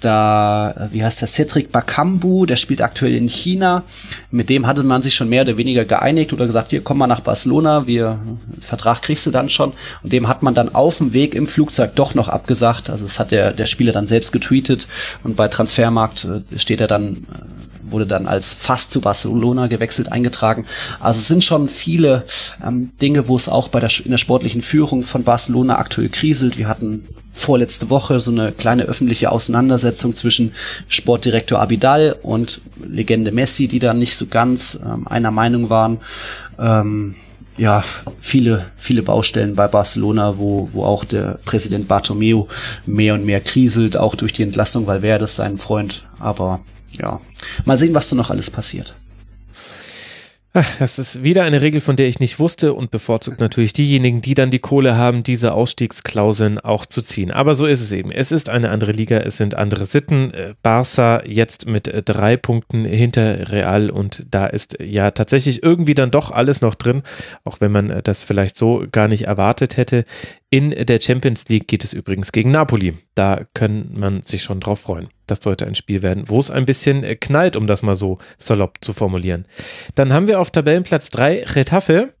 [0.00, 3.82] Da, wie heißt der, Cedric Bakambu, der spielt aktuell in China.
[4.30, 7.08] Mit dem hatte man sich schon mehr oder weniger geeinigt oder gesagt, hier komm mal
[7.08, 8.20] nach Barcelona, wir,
[8.60, 9.72] Vertrag kriegst du dann schon.
[10.04, 12.90] Und dem hat man dann auf dem Weg im Flugzeug doch noch abgesagt.
[12.90, 14.86] Also das hat der, der Spieler dann selbst getweetet
[15.24, 20.12] und bei Transfermarkt äh, steht er dann äh, wurde dann als fast zu Barcelona gewechselt
[20.12, 20.66] eingetragen.
[21.00, 22.24] Also es sind schon viele
[22.64, 26.58] ähm, Dinge, wo es auch bei der, in der sportlichen Führung von Barcelona aktuell kriselt.
[26.58, 30.52] Wir hatten vorletzte Woche so eine kleine öffentliche Auseinandersetzung zwischen
[30.88, 35.98] Sportdirektor Abidal und Legende Messi, die da nicht so ganz ähm, einer Meinung waren.
[36.58, 37.14] Ähm,
[37.58, 37.82] ja,
[38.20, 42.44] viele, viele Baustellen bei Barcelona, wo, wo auch der Präsident Bartomeu
[42.86, 46.06] mehr und mehr kriselt, auch durch die Entlassung, weil wer das sein Freund.
[46.20, 46.60] Aber
[46.92, 47.20] ja,
[47.64, 48.94] mal sehen, was da noch alles passiert.
[50.78, 54.34] Das ist wieder eine Regel, von der ich nicht wusste und bevorzugt natürlich diejenigen, die
[54.34, 57.30] dann die Kohle haben, diese Ausstiegsklauseln auch zu ziehen.
[57.30, 58.10] Aber so ist es eben.
[58.10, 60.32] Es ist eine andere Liga, es sind andere Sitten.
[60.32, 65.94] Äh, Barca jetzt mit äh, drei Punkten hinter Real und da ist ja tatsächlich irgendwie
[65.94, 67.02] dann doch alles noch drin,
[67.44, 70.04] auch wenn man äh, das vielleicht so gar nicht erwartet hätte.
[70.50, 72.94] In der Champions League geht es übrigens gegen Napoli.
[73.14, 75.08] Da kann man sich schon drauf freuen.
[75.26, 78.18] Das sollte ein Spiel werden, wo es ein bisschen äh, knallt, um das mal so
[78.38, 79.44] salopp zu formulieren.
[79.94, 82.14] Dann haben wir auf Tabellenplatz 3 Retafe,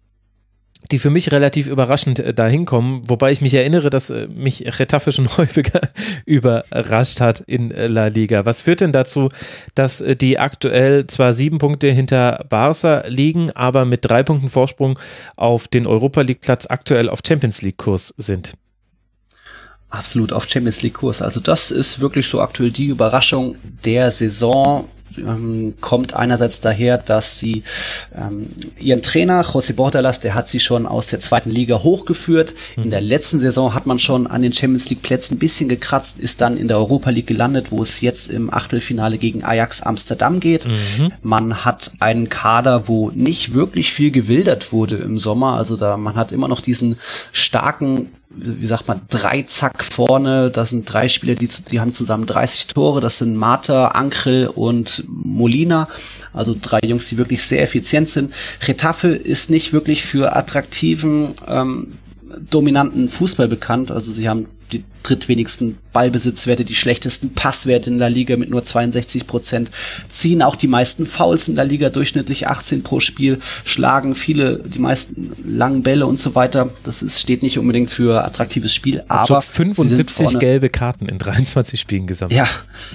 [0.90, 4.78] die für mich relativ überraschend äh, dahin kommen, wobei ich mich erinnere, dass äh, mich
[4.78, 5.80] Retafe schon häufiger
[6.24, 8.46] überrascht hat in La Liga.
[8.46, 9.28] Was führt denn dazu,
[9.74, 14.98] dass die aktuell zwar sieben Punkte hinter Barca liegen, aber mit drei Punkten Vorsprung
[15.36, 18.54] auf den Europa League Platz aktuell auf Champions League Kurs sind?
[19.90, 21.22] absolut auf Champions League Kurs.
[21.22, 24.88] Also das ist wirklich so aktuell die Überraschung der Saison.
[25.18, 27.62] Ähm, kommt einerseits daher, dass sie
[28.16, 32.54] ähm, ihren Trainer José Bordalas, der hat sie schon aus der zweiten Liga hochgeführt.
[32.76, 32.84] Mhm.
[32.84, 36.18] In der letzten Saison hat man schon an den Champions League Plätzen ein bisschen gekratzt,
[36.18, 40.40] ist dann in der Europa League gelandet, wo es jetzt im Achtelfinale gegen Ajax Amsterdam
[40.40, 40.66] geht.
[40.66, 41.12] Mhm.
[41.22, 45.54] Man hat einen Kader, wo nicht wirklich viel gewildert wurde im Sommer.
[45.54, 46.96] Also da man hat immer noch diesen
[47.32, 48.08] starken
[48.40, 50.50] wie sagt man, drei Zack vorne.
[50.50, 53.00] Das sind drei Spieler, die, die haben zusammen 30 Tore.
[53.00, 55.88] Das sind Marta, Ankrel und Molina.
[56.32, 58.32] Also drei Jungs, die wirklich sehr effizient sind.
[58.66, 61.98] Retafe ist nicht wirklich für attraktiven, ähm,
[62.50, 63.90] dominanten Fußball bekannt.
[63.90, 69.26] Also sie haben die drittwenigsten Ballbesitzwerte, die schlechtesten Passwerte in der Liga mit nur 62
[69.26, 69.70] Prozent,
[70.10, 74.78] ziehen auch die meisten Fouls in der Liga, durchschnittlich 18 pro Spiel, schlagen viele, die
[74.78, 76.70] meisten langen Bälle und so weiter.
[76.84, 82.06] Das ist, steht nicht unbedingt für attraktives Spiel, aber 75 gelbe Karten in 23 Spielen
[82.06, 82.36] gesammelt.
[82.36, 82.48] Ja,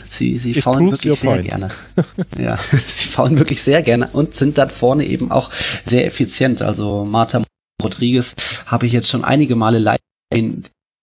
[0.09, 1.49] sie, sie faulen wirklich sehr point.
[1.49, 1.69] gerne.
[2.39, 5.49] ja, sie faulen wirklich sehr gerne und sind dann vorne eben auch
[5.85, 6.61] sehr effizient.
[6.61, 7.43] Also Marta
[7.81, 9.99] Rodriguez habe ich jetzt schon einige Male live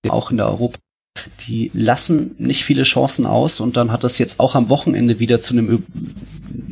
[0.08, 0.78] auch in der Europa.
[1.40, 5.40] Die lassen nicht viele Chancen aus und dann hat das jetzt auch am Wochenende wieder
[5.40, 5.84] zu einem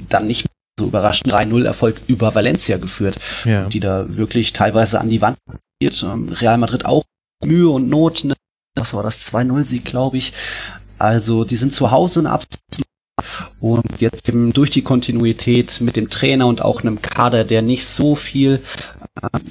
[0.08, 0.46] dann nicht
[0.78, 3.68] so überraschenden 3-0-Erfolg über Valencia geführt, ja.
[3.68, 5.36] die da wirklich teilweise an die Wand
[5.80, 6.02] geht.
[6.02, 7.04] Ähm, Real Madrid auch
[7.44, 8.24] Mühe und Not.
[8.24, 8.34] Ne?
[8.74, 10.32] Das war das 2-0-Sieg, glaube ich.
[10.98, 12.84] Also die sind zu Hause eine absolute
[13.60, 17.86] und jetzt eben durch die Kontinuität mit dem Trainer und auch einem Kader, der nicht
[17.86, 18.62] so viel,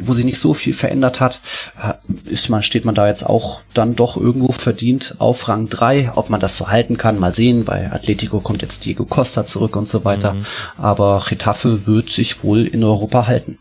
[0.01, 1.39] wo sich nicht so viel verändert hat,
[1.81, 1.93] äh,
[2.31, 6.11] ist man, steht man da jetzt auch dann doch irgendwo verdient auf Rang 3.
[6.15, 7.65] Ob man das so halten kann, mal sehen.
[7.65, 10.33] Bei Atletico kommt jetzt Diego Costa zurück und so weiter.
[10.33, 10.45] Mhm.
[10.77, 13.57] Aber Getafe wird sich wohl in Europa halten.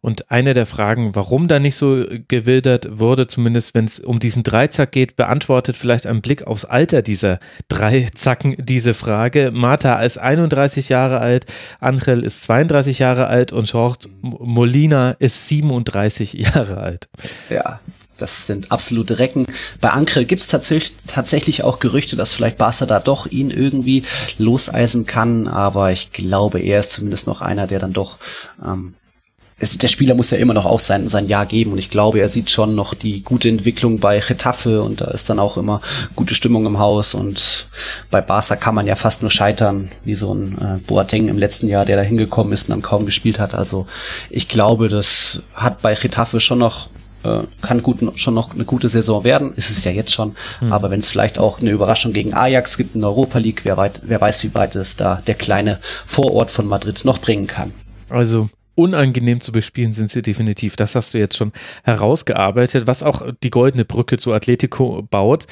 [0.00, 4.44] Und eine der Fragen, warum da nicht so gewildert wurde, zumindest wenn es um diesen
[4.44, 9.50] Dreizack geht, beantwortet vielleicht ein Blick aufs Alter dieser Dreizacken diese Frage.
[9.52, 11.46] Marta ist 31 Jahre alt,
[11.80, 17.08] Angel ist 32 Jahre alt und George Molina ist 37 Jahre alt.
[17.50, 17.80] Ja,
[18.18, 19.46] das sind absolute Recken.
[19.80, 24.04] Bei Ankrel gibt es tatsächlich, tatsächlich auch Gerüchte, dass vielleicht Barca da doch ihn irgendwie
[24.38, 28.18] loseisen kann, aber ich glaube, er ist zumindest noch einer, der dann doch
[28.64, 28.94] ähm,
[29.60, 32.20] es, der Spieler muss ja immer noch auch sein, sein Jahr geben und ich glaube,
[32.20, 35.80] er sieht schon noch die gute Entwicklung bei Getafe und da ist dann auch immer
[36.14, 37.68] gute Stimmung im Haus und
[38.10, 41.68] bei Barca kann man ja fast nur scheitern, wie so ein äh, Boateng im letzten
[41.68, 43.54] Jahr, der da hingekommen ist und dann kaum gespielt hat.
[43.54, 43.86] Also
[44.30, 46.88] ich glaube, das hat bei Getafe schon noch
[47.24, 50.72] äh, kann gut schon noch eine gute Saison werden, ist es ja jetzt schon, mhm.
[50.72, 53.76] aber wenn es vielleicht auch eine Überraschung gegen Ajax gibt in der Europa League, wer,
[53.76, 57.72] weit, wer weiß, wie weit es da der kleine Vorort von Madrid noch bringen kann.
[58.08, 60.76] Also unangenehm zu bespielen sind sie definitiv.
[60.76, 65.46] Das hast du jetzt schon herausgearbeitet, was auch die goldene Brücke zu Atletico baut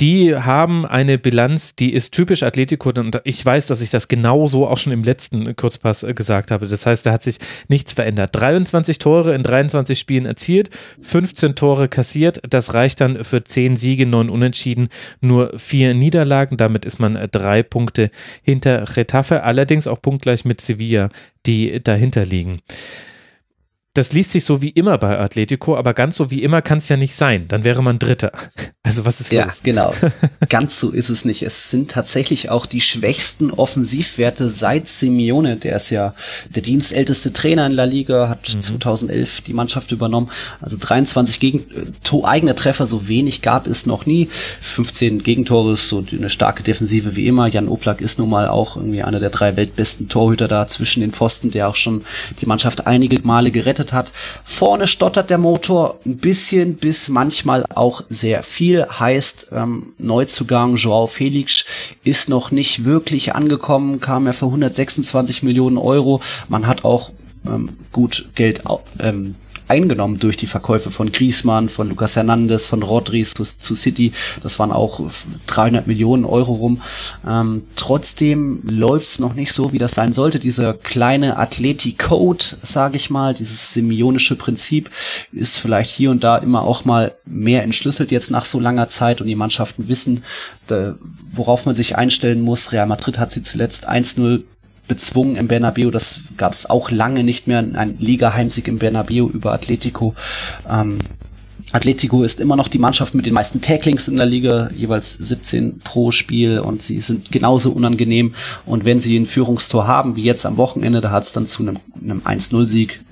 [0.00, 4.66] die haben eine Bilanz, die ist typisch Atletico und ich weiß, dass ich das genauso
[4.66, 6.66] auch schon im letzten Kurzpass äh, gesagt habe.
[6.66, 8.30] Das heißt, da hat sich nichts verändert.
[8.34, 10.68] 23 Tore in 23 Spielen erzielt,
[11.00, 12.42] 15 Tore kassiert.
[12.48, 14.88] Das reicht dann für 10 Siege, 9 Unentschieden,
[15.20, 16.58] nur 4 Niederlagen.
[16.58, 18.10] Damit ist man äh, drei Punkte
[18.42, 21.08] hinter Retafe, allerdings auch punktgleich mit Sevilla,
[21.46, 22.60] die dahinter liegen
[23.96, 26.88] das liest sich so wie immer bei Atletico, aber ganz so wie immer kann es
[26.88, 27.48] ja nicht sein.
[27.48, 28.32] Dann wäre man Dritter.
[28.86, 29.62] Also was ist ja, los?
[29.64, 29.92] Ja, genau.
[30.48, 31.42] ganz so ist es nicht.
[31.42, 35.56] Es sind tatsächlich auch die schwächsten Offensivwerte seit Simeone.
[35.56, 36.14] Der ist ja
[36.50, 38.60] der dienstälteste Trainer in La Liga, hat mhm.
[38.60, 40.30] 2011 die Mannschaft übernommen.
[40.60, 44.28] Also 23 gegen äh, eigene Treffer, so wenig gab es noch nie.
[44.30, 47.48] 15 Gegentore ist so eine starke Defensive wie immer.
[47.48, 51.10] Jan Oblak ist nun mal auch irgendwie einer der drei weltbesten Torhüter da zwischen den
[51.10, 52.04] Pfosten, der auch schon
[52.40, 54.12] die Mannschaft einige Male gerettet gerettet hat.
[54.44, 58.86] Vorne stottert der Motor ein bisschen bis manchmal auch sehr viel.
[58.86, 61.64] Heißt, ähm, Neuzugang Joao Felix
[62.04, 66.20] ist noch nicht wirklich angekommen, kam er für 126 Millionen Euro.
[66.48, 67.10] Man hat auch
[67.46, 68.62] ähm, gut Geld
[68.98, 69.36] ähm,
[69.68, 74.12] eingenommen durch die Verkäufe von Griezmann, von Lucas Hernandez, von Rodri zu, zu City.
[74.42, 75.00] Das waren auch
[75.46, 76.82] 300 Millionen Euro rum.
[77.26, 80.38] Ähm, trotzdem läuft's noch nicht so, wie das sein sollte.
[80.38, 84.90] Dieser kleine Athletic-Code, sage ich mal, dieses semionische Prinzip
[85.32, 89.20] ist vielleicht hier und da immer auch mal mehr entschlüsselt jetzt nach so langer Zeit
[89.20, 90.24] und die Mannschaften wissen,
[91.32, 92.72] worauf man sich einstellen muss.
[92.72, 94.42] Real Madrid hat sie zuletzt 1-0
[94.88, 95.90] bezwungen im Bernabeu.
[95.90, 97.58] Das gab es auch lange nicht mehr.
[97.58, 100.14] Ein Liga-Heimsieg im Bernabeu über Atletico.
[100.68, 100.98] Ähm,
[101.72, 105.80] Atletico ist immer noch die Mannschaft mit den meisten Tacklings in der Liga, jeweils 17
[105.80, 108.34] pro Spiel und sie sind genauso unangenehm.
[108.64, 111.62] Und wenn sie ein Führungstor haben, wie jetzt am Wochenende, da hat es dann zu
[111.62, 113.05] einem, einem 1-0-Sieg ähm,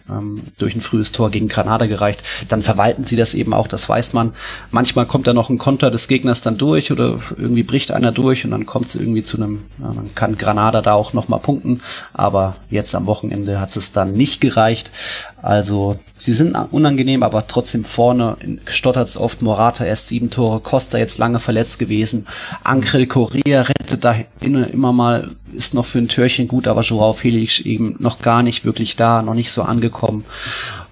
[0.58, 2.22] durch ein frühes Tor gegen Granada gereicht.
[2.48, 4.34] Dann verwalten sie das eben auch, das weiß man.
[4.70, 8.44] Manchmal kommt da noch ein Konter des Gegners dann durch oder irgendwie bricht einer durch
[8.44, 11.80] und dann kommt es irgendwie zu einem, dann kann Granada da auch nochmal punkten.
[12.12, 14.90] Aber jetzt am Wochenende hat es dann nicht gereicht.
[15.44, 19.42] Also sie sind unangenehm, aber trotzdem vorne stottert es oft.
[19.42, 22.26] Morata erst sieben Tore, Costa jetzt lange verletzt gewesen.
[22.62, 27.60] Ancrel Correa rettet da immer mal, ist noch für ein Türchen gut, aber Joao Felix
[27.60, 30.24] eben noch gar nicht wirklich da, noch nicht so angekommen.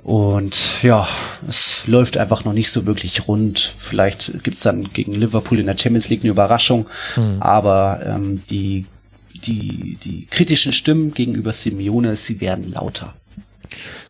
[0.03, 1.09] Und ja,
[1.49, 3.75] es läuft einfach noch nicht so wirklich rund.
[3.79, 6.87] Vielleicht gibt's dann gegen Liverpool in der Champions League eine Überraschung,
[7.17, 7.37] mhm.
[7.41, 8.85] aber ähm, die,
[9.33, 13.15] die, die kritischen Stimmen gegenüber Simeone, sie werden lauter.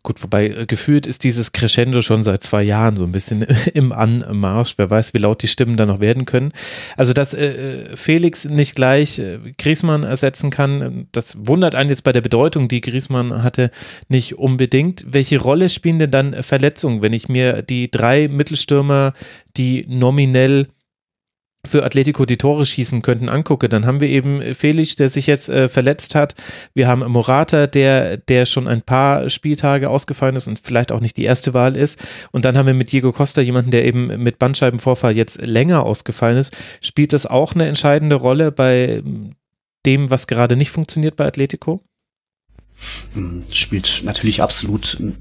[0.02, 3.42] Gut, wobei äh, gefühlt ist dieses Crescendo schon seit zwei Jahren so ein bisschen
[3.74, 4.74] im Anmarsch.
[4.76, 6.52] Wer weiß, wie laut die Stimmen da noch werden können.
[6.96, 7.46] Also, dass äh,
[7.92, 12.68] äh, Felix nicht gleich äh, Griesmann ersetzen kann, das wundert einen jetzt bei der Bedeutung,
[12.68, 13.70] die Griesmann hatte,
[14.08, 15.04] nicht unbedingt.
[15.08, 19.12] Welche Rolle spielen denn dann Verletzungen, wenn ich mir die drei Mittelstürmer,
[19.56, 20.68] die nominell
[21.64, 25.48] für Atletico die Tore schießen könnten, angucke, dann haben wir eben Felix, der sich jetzt
[25.48, 26.34] äh, verletzt hat.
[26.74, 31.16] Wir haben Morata, der, der schon ein paar Spieltage ausgefallen ist und vielleicht auch nicht
[31.16, 32.00] die erste Wahl ist.
[32.32, 36.36] Und dann haben wir mit Diego Costa jemanden, der eben mit Bandscheibenvorfall jetzt länger ausgefallen
[36.36, 36.56] ist.
[36.80, 39.02] Spielt das auch eine entscheidende Rolle bei
[39.86, 41.82] dem, was gerade nicht funktioniert bei Atletico?
[43.14, 45.12] Hm, spielt natürlich absolut äh,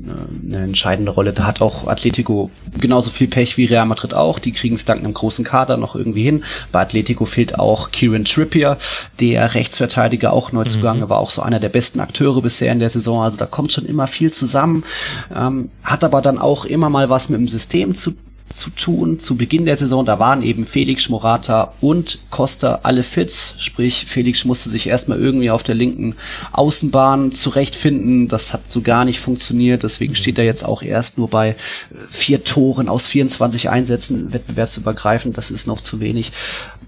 [0.48, 1.34] eine entscheidende Rolle.
[1.34, 4.40] Da hat auch Atletico genauso viel Pech wie Real Madrid auch.
[4.40, 6.44] Die kriegen es dank einem großen Kader noch irgendwie hin.
[6.72, 8.78] Bei Atletico fehlt auch Kieran Trippier,
[9.20, 11.10] der Rechtsverteidiger, auch neu zugange, mhm.
[11.10, 13.22] war auch so einer der besten Akteure bisher in der Saison.
[13.22, 14.84] Also da kommt schon immer viel zusammen.
[15.34, 18.14] Ähm, hat aber dann auch immer mal was mit dem System zu
[18.54, 19.20] zu tun.
[19.20, 23.56] Zu Beginn der Saison, da waren eben Felix, Morata und Costa alle fit.
[23.58, 26.16] Sprich, Felix musste sich erstmal irgendwie auf der linken
[26.52, 28.28] Außenbahn zurechtfinden.
[28.28, 29.84] Das hat so gar nicht funktioniert.
[29.84, 31.56] Deswegen steht er jetzt auch erst nur bei
[32.10, 35.38] vier Toren aus 24 Einsätzen wettbewerbsübergreifend.
[35.38, 36.32] Das ist noch zu wenig.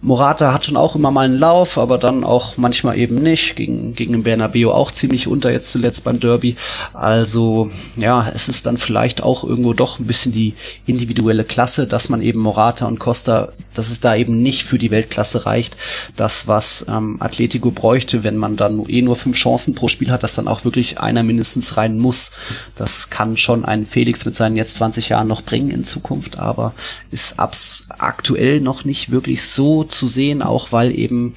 [0.03, 3.55] Morata hat schon auch immer mal einen Lauf, aber dann auch manchmal eben nicht.
[3.55, 6.57] Gegen, gegen den Bernabeu auch ziemlich unter, jetzt zuletzt beim Derby.
[6.93, 12.09] Also, ja, es ist dann vielleicht auch irgendwo doch ein bisschen die individuelle Klasse, dass
[12.09, 15.77] man eben Morata und Costa, dass es da eben nicht für die Weltklasse reicht.
[16.17, 20.23] Das, was ähm, Atletico bräuchte, wenn man dann eh nur fünf Chancen pro Spiel hat,
[20.23, 22.33] dass dann auch wirklich einer mindestens rein muss.
[22.75, 26.73] Das kann schon ein Felix mit seinen jetzt 20 Jahren noch bringen in Zukunft, aber
[27.09, 31.35] ist abs aktuell noch nicht wirklich so zu sehen, auch weil eben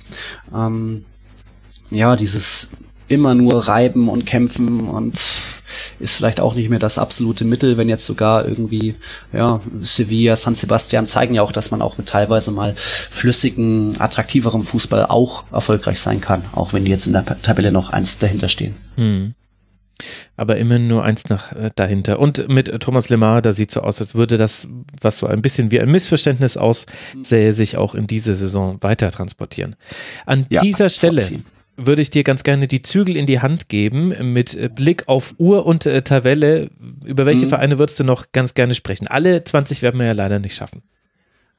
[0.54, 1.04] ähm,
[1.90, 2.70] ja dieses
[3.08, 5.14] immer nur reiben und kämpfen und
[5.98, 8.94] ist vielleicht auch nicht mehr das absolute Mittel, wenn jetzt sogar irgendwie,
[9.32, 14.62] ja, Sevilla, San Sebastian zeigen ja auch, dass man auch mit teilweise mal flüssigen, attraktiverem
[14.62, 18.48] Fußball auch erfolgreich sein kann, auch wenn die jetzt in der Tabelle noch eins dahinter
[18.48, 18.74] stehen.
[18.96, 19.34] Hm.
[20.36, 22.18] Aber immerhin nur eins nach äh, dahinter.
[22.18, 24.68] Und mit äh, Thomas Lemar, da sieht so aus, als würde das,
[25.00, 29.76] was so ein bisschen wie ein Missverständnis aussähe, sich auch in diese Saison weiter transportieren.
[30.26, 31.46] An ja, dieser Stelle vorziehen.
[31.76, 35.34] würde ich dir ganz gerne die Zügel in die Hand geben mit äh, Blick auf
[35.38, 36.70] Uhr und äh, Tabelle.
[37.04, 37.50] Über welche mhm.
[37.50, 39.06] Vereine würdest du noch ganz gerne sprechen?
[39.06, 40.82] Alle 20 werden wir ja leider nicht schaffen.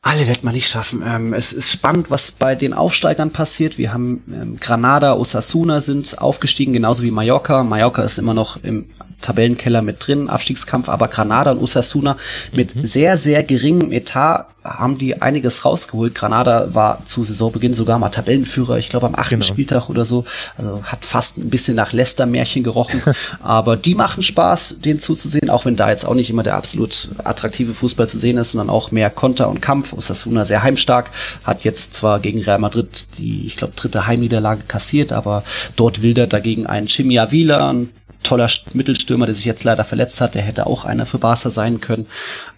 [0.08, 1.04] Alle wird man nicht schaffen.
[1.06, 3.78] Ähm, es ist spannend, was bei den Aufsteigern passiert.
[3.78, 7.62] Wir haben ähm, Granada, Osasuna sind aufgestiegen, genauso wie Mallorca.
[7.63, 8.86] Mallorca ist immer noch im
[9.22, 12.18] Tabellenkeller mit drin, Abstiegskampf, aber Granada und Osasuna
[12.52, 12.84] mit mhm.
[12.84, 16.14] sehr, sehr geringem Etat haben die einiges rausgeholt.
[16.14, 19.46] Granada war zu Saisonbeginn sogar mal Tabellenführer, ich glaube am achten genau.
[19.46, 20.26] Spieltag oder so.
[20.58, 23.02] Also hat fast ein bisschen nach Leicester-Märchen gerochen.
[23.42, 27.10] aber die machen Spaß, denen zuzusehen, auch wenn da jetzt auch nicht immer der absolut
[27.24, 29.94] attraktive Fußball zu sehen ist, sondern auch mehr Konter und Kampf.
[29.94, 31.10] Osasuna sehr heimstark,
[31.44, 35.44] hat jetzt zwar gegen Real Madrid die, ich glaube, dritte Heimniederlage kassiert, aber
[35.76, 37.90] dort wildert dagegen ein Chimia Avila, ein
[38.28, 40.36] toller Mittelstürmer, der sich jetzt leider verletzt hat.
[40.36, 42.08] Der hätte auch einer für Barca sein können.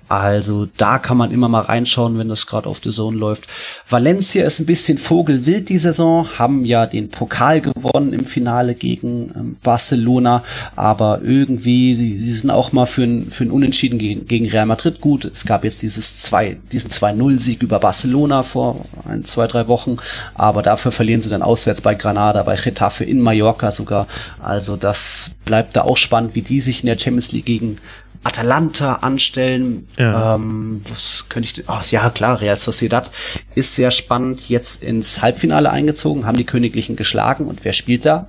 [0.10, 3.46] Also da kann man immer mal reinschauen, wenn das gerade auf der Zone läuft.
[3.88, 9.32] Valencia ist ein bisschen vogelwild die Saison, haben ja den Pokal gewonnen im Finale gegen
[9.36, 10.44] ähm, Barcelona,
[10.76, 15.00] aber irgendwie, sie sind auch mal für ein, für ein Unentschieden gegen, gegen Real Madrid
[15.00, 15.26] gut.
[15.26, 19.98] Es gab jetzt dieses zwei, diesen 2-0-Sieg über Barcelona vor ein, zwei, drei Wochen,
[20.34, 24.08] aber dafür verlieren sie dann auswärts bei Granada, bei Getafe in Mallorca sogar.
[24.42, 27.78] Also das bleibt da auch spannend, wie die sich in der Champions League gegen
[28.24, 29.88] Atalanta anstellen.
[29.98, 30.36] Ja.
[30.36, 31.70] Ähm, was könnte ich?
[31.70, 33.10] Ach ja, klar, Real Sociedad
[33.56, 34.50] ist sehr spannend.
[34.50, 38.28] Jetzt ins Halbfinale eingezogen, haben die Königlichen geschlagen und wer spielt da?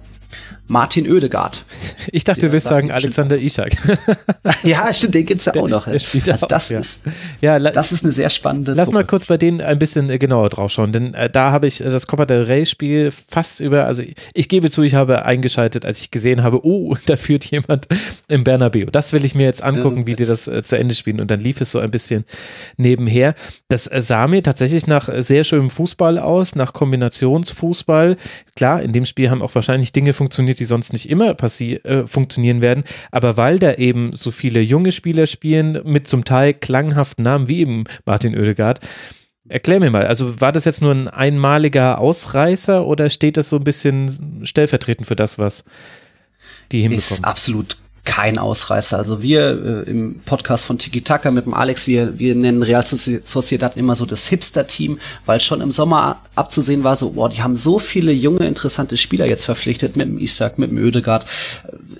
[0.71, 1.65] Martin Oedegaard.
[2.13, 3.73] Ich dachte, du wirst sagen Alexander Ishak.
[4.65, 5.85] ja, stimmt, den gibt es ja auch noch.
[5.85, 7.01] Der, der also das, auch, ist,
[7.41, 7.57] ja.
[7.57, 7.71] ja.
[7.71, 8.95] das ist eine sehr spannende Lass Truppe.
[8.95, 11.81] mal kurz bei denen ein bisschen äh, genauer drauf schauen, denn äh, da habe ich
[11.81, 15.25] äh, das Copa del Rey Spiel fast über, also ich, ich, gebe zu, ich habe
[15.25, 17.87] eingeschaltet, als ich gesehen habe, oh, da führt jemand
[18.29, 18.87] im Bernabeu.
[18.87, 21.41] Das will ich mir jetzt angucken, wie die das äh, zu Ende spielen und dann
[21.41, 22.25] lief es so ein bisschen
[22.77, 23.35] nebenher.
[23.69, 28.17] Das äh, sah mir tatsächlich nach sehr schönem Fußball aus, nach Kombinationsfußball.
[28.57, 32.61] Klar, in dem Spiel haben auch wahrscheinlich Dinge funktioniert, die sonst nicht immer äh, funktionieren
[32.61, 32.85] werden.
[33.11, 37.61] Aber weil da eben so viele junge Spieler spielen, mit zum Teil klanghaften Namen, wie
[37.61, 38.81] eben Martin Oedegaard,
[39.49, 43.57] Erklär mir mal, also war das jetzt nur ein einmaliger Ausreißer oder steht das so
[43.57, 45.65] ein bisschen stellvertretend für das, was
[46.71, 47.15] die hinbekommen?
[47.15, 47.77] Ist absolut
[48.11, 48.99] kein Ausreißer.
[48.99, 52.83] Also wir äh, im Podcast von Tiki Taka mit dem Alex, wir, wir nennen Real
[52.83, 57.55] Sociedad immer so das Hipster-Team, weil schon im Sommer abzusehen war so, boah, die haben
[57.55, 61.25] so viele junge, interessante Spieler jetzt verpflichtet mit dem Isaac, mit dem Ödegard.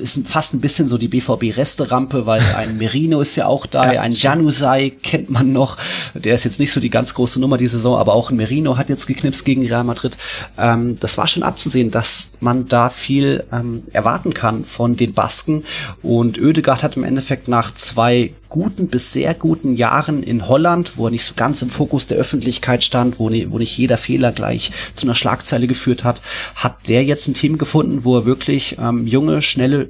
[0.01, 4.01] Ist fast ein bisschen so die BVB-Resterampe, weil ein Merino ist ja auch da, ja.
[4.01, 5.77] ein Janusai kennt man noch.
[6.15, 8.77] Der ist jetzt nicht so die ganz große Nummer die Saison, aber auch ein Merino
[8.77, 10.17] hat jetzt geknipst gegen Real Madrid.
[10.59, 15.65] Ähm, das war schon abzusehen, dass man da viel ähm, erwarten kann von den Basken
[16.03, 21.07] und Oedegaard hat im Endeffekt nach zwei guten bis sehr guten Jahren in Holland, wo
[21.07, 24.33] er nicht so ganz im Fokus der Öffentlichkeit stand, wo, nie, wo nicht jeder Fehler
[24.33, 26.21] gleich zu einer Schlagzeile geführt hat,
[26.57, 29.89] hat der jetzt ein Team gefunden, wo er wirklich ähm, junge, schnelle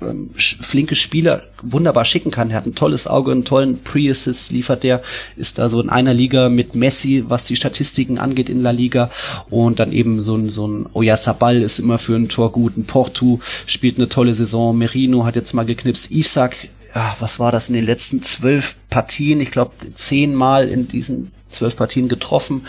[0.00, 2.50] ähm, flinke Spieler wunderbar schicken kann.
[2.50, 5.02] Er hat ein tolles Auge, einen tollen Pre-Assist liefert der,
[5.36, 9.10] ist da so in einer Liga mit Messi, was die Statistiken angeht in La Liga.
[9.48, 12.84] Und dann eben so ein, so ein Oyarzabal ist immer für ein Tor gut, ein
[12.84, 17.68] Porto spielt eine tolle Saison, Merino hat jetzt mal geknipst, Isaac, ja, was war das
[17.68, 22.66] in den letzten zwölf Partien, ich glaube zehnmal in diesen zwölf Partien getroffen,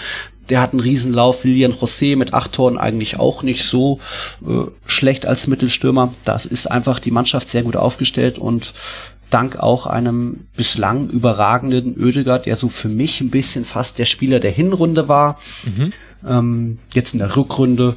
[0.50, 1.44] der hat einen Riesenlauf.
[1.44, 4.00] Lilian José mit acht Toren eigentlich auch nicht so
[4.46, 6.14] äh, schlecht als Mittelstürmer.
[6.26, 8.74] Das ist einfach die Mannschaft sehr gut aufgestellt und
[9.30, 14.40] dank auch einem bislang überragenden Oedegaard, der so für mich ein bisschen fast der Spieler
[14.40, 15.40] der Hinrunde war.
[15.64, 15.94] Mhm.
[16.28, 17.96] Ähm, jetzt in der Rückrunde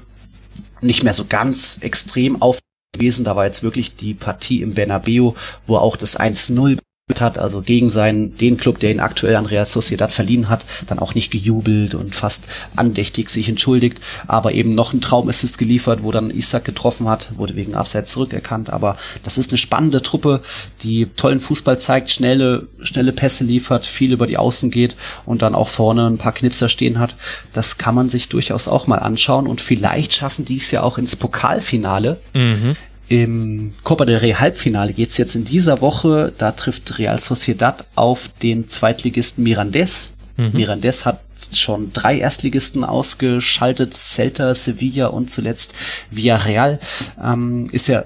[0.81, 2.59] nicht mehr so ganz extrem auf
[2.97, 3.25] gewesen.
[3.25, 5.33] Da war jetzt wirklich die Partie im Bernabeu,
[5.67, 6.79] wo auch das 1-0
[7.21, 10.99] hat, also gegen seinen, den Club, der ihn aktuell an Real Sociedad verliehen hat, dann
[10.99, 16.11] auch nicht gejubelt und fast andächtig sich entschuldigt, aber eben noch ein Traumassist geliefert, wo
[16.11, 20.43] dann Isaac getroffen hat, wurde wegen Abseits zurückerkannt, aber das ist eine spannende Truppe,
[20.83, 24.97] die tollen Fußball zeigt, schnelle, schnelle Pässe liefert, viel über die Außen geht
[25.27, 27.15] und dann auch vorne ein paar Knipser stehen hat.
[27.53, 30.99] Das kann man sich durchaus auch mal anschauen und vielleicht schaffen die es ja auch
[30.99, 32.19] ins Pokalfinale.
[32.35, 32.75] Mhm.
[33.09, 36.33] Im Copa del Rey Halbfinale geht's jetzt in dieser Woche.
[36.37, 40.15] Da trifft Real Sociedad auf den Zweitligisten Mirandes.
[40.37, 40.51] Mhm.
[40.53, 41.21] Mirandes hat
[41.55, 45.75] schon drei Erstligisten ausgeschaltet, Celta, Sevilla und zuletzt
[46.11, 46.79] Villarreal.
[47.23, 48.05] Ähm, ist ja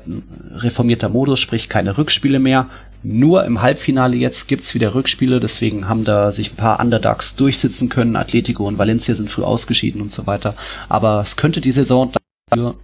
[0.55, 2.69] reformierter Modus, sprich keine Rückspiele mehr.
[3.03, 7.89] Nur im Halbfinale jetzt gibt's wieder Rückspiele, deswegen haben da sich ein paar Underdogs durchsitzen
[7.89, 8.15] können.
[8.15, 10.55] Atletico und Valencia sind früh ausgeschieden und so weiter.
[10.91, 12.13] Aber es könnte die Saison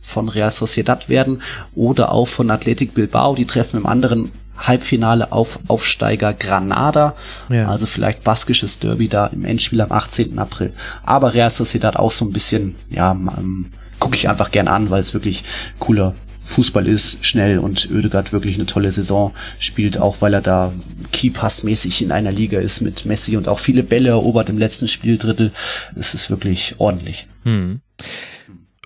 [0.00, 1.42] von Real Sociedad werden
[1.74, 3.34] oder auch von Athletic Bilbao.
[3.34, 7.14] Die treffen im anderen Halbfinale auf Aufsteiger Granada.
[7.48, 7.68] Ja.
[7.68, 10.38] Also vielleicht baskisches Derby da im Endspiel am 18.
[10.38, 10.72] April.
[11.04, 15.00] Aber Real Sociedad auch so ein bisschen, ja, ähm, gucke ich einfach gern an, weil
[15.00, 15.42] es wirklich
[15.78, 16.14] cooler
[16.44, 20.72] Fußball ist, schnell und Oedegaard wirklich eine tolle Saison spielt, auch weil er da
[21.12, 25.50] Keypass-mäßig in einer Liga ist mit Messi und auch viele Bälle erobert im letzten Spieldrittel.
[25.96, 27.26] Es ist wirklich ordentlich.
[27.42, 27.80] Hm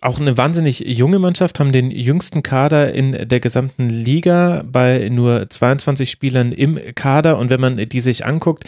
[0.03, 5.51] auch eine wahnsinnig junge Mannschaft, haben den jüngsten Kader in der gesamten Liga bei nur
[5.51, 7.37] 22 Spielern im Kader.
[7.39, 8.65] Und wenn man die sich anguckt,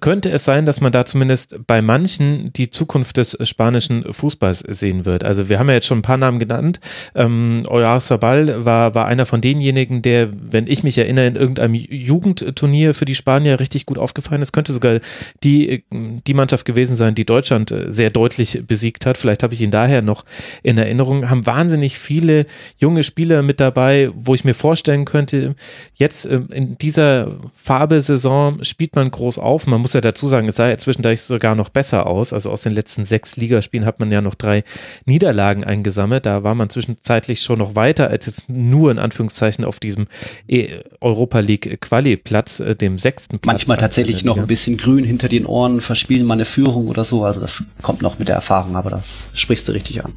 [0.00, 5.04] könnte es sein, dass man da zumindest bei manchen die Zukunft des spanischen Fußballs sehen
[5.04, 5.22] wird.
[5.22, 6.80] Also wir haben ja jetzt schon ein paar Namen genannt.
[7.14, 12.94] Ähm, Oyarzabal war, war einer von denjenigen, der, wenn ich mich erinnere, in irgendeinem Jugendturnier
[12.94, 14.52] für die Spanier richtig gut aufgefallen ist.
[14.52, 15.00] Könnte sogar
[15.44, 19.18] die, die Mannschaft gewesen sein, die Deutschland sehr deutlich besiegt hat.
[19.18, 20.24] Vielleicht habe ich ihn daher noch
[20.62, 22.46] in Erinnerung, haben wahnsinnig viele
[22.78, 25.54] junge Spieler mit dabei, wo ich mir vorstellen könnte,
[25.94, 29.66] jetzt äh, in dieser Farbe-Saison spielt man groß auf.
[29.66, 32.32] Man muss ja dazu sagen, es sah ja zwischendurch sogar noch besser aus.
[32.32, 34.64] Also aus den letzten sechs Ligaspielen hat man ja noch drei
[35.04, 36.26] Niederlagen eingesammelt.
[36.26, 40.06] Da war man zwischenzeitlich schon noch weiter als jetzt nur in Anführungszeichen auf diesem
[40.48, 43.54] e- Europa League Quali-Platz, äh, dem sechsten Platz.
[43.54, 47.24] Manchmal tatsächlich noch ein bisschen grün hinter den Ohren, verspielen mal eine Führung oder so.
[47.24, 50.12] Also das kommt noch mit der Erfahrung, aber das sprichst du richtig an.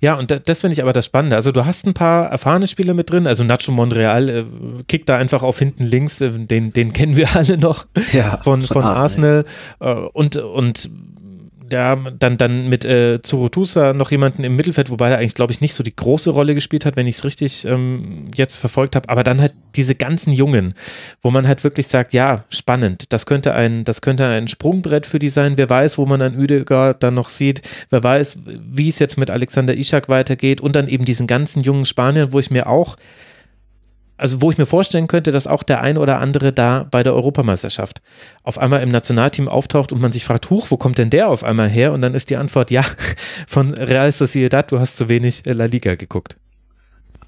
[0.00, 1.36] Ja, und das finde ich aber das Spannende.
[1.36, 3.26] Also du hast ein paar erfahrene Spieler mit drin.
[3.26, 4.44] Also Nacho Montreal äh,
[4.88, 6.20] kickt da einfach auf hinten links.
[6.20, 9.44] Äh, den, den kennen wir alle noch ja, von, von, Arsenal.
[9.80, 10.04] Arsenal.
[10.04, 10.90] Äh, und, und
[11.70, 15.60] ja, dann, dann mit äh, Zurutusa noch jemanden im Mittelfeld, wobei er eigentlich, glaube ich,
[15.60, 19.08] nicht so die große Rolle gespielt hat, wenn ich es richtig ähm, jetzt verfolgt habe.
[19.08, 20.74] Aber dann halt diese ganzen Jungen,
[21.22, 25.18] wo man halt wirklich sagt, ja, spannend, das könnte ein, das könnte ein Sprungbrett für
[25.18, 25.56] die sein.
[25.56, 29.30] Wer weiß, wo man an Udegaard dann noch sieht, wer weiß, wie es jetzt mit
[29.30, 32.96] Alexander Ishak weitergeht und dann eben diesen ganzen jungen Spaniern, wo ich mir auch
[34.16, 37.14] also wo ich mir vorstellen könnte, dass auch der ein oder andere da bei der
[37.14, 38.00] Europameisterschaft
[38.42, 41.44] auf einmal im Nationalteam auftaucht und man sich fragt, huch, wo kommt denn der auf
[41.44, 41.92] einmal her?
[41.92, 42.82] Und dann ist die Antwort, ja,
[43.46, 46.36] von Real Sociedad, du hast zu wenig La Liga geguckt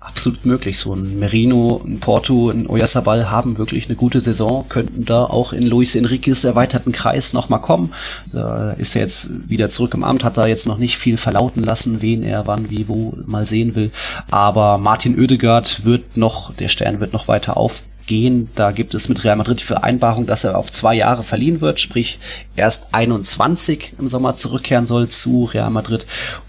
[0.01, 0.79] absolut möglich.
[0.79, 5.53] So ein Merino, ein Porto, ein Oyasabal haben wirklich eine gute Saison, könnten da auch
[5.53, 7.93] in Luis Enriquez erweiterten Kreis nochmal kommen.
[8.33, 11.65] Da ist er jetzt wieder zurück im Amt, hat da jetzt noch nicht viel verlauten
[11.65, 13.91] lassen, wen er wann, wie, wo mal sehen will.
[14.31, 18.49] Aber Martin Oedegaard wird noch, der Stern wird noch weiter aufgehen.
[18.55, 21.81] Da gibt es mit Real Madrid die Vereinbarung, dass er auf zwei Jahre verliehen wird,
[21.81, 22.19] sprich
[22.57, 26.07] erst 21 im Sommer zurückkehren soll zu Real Madrid.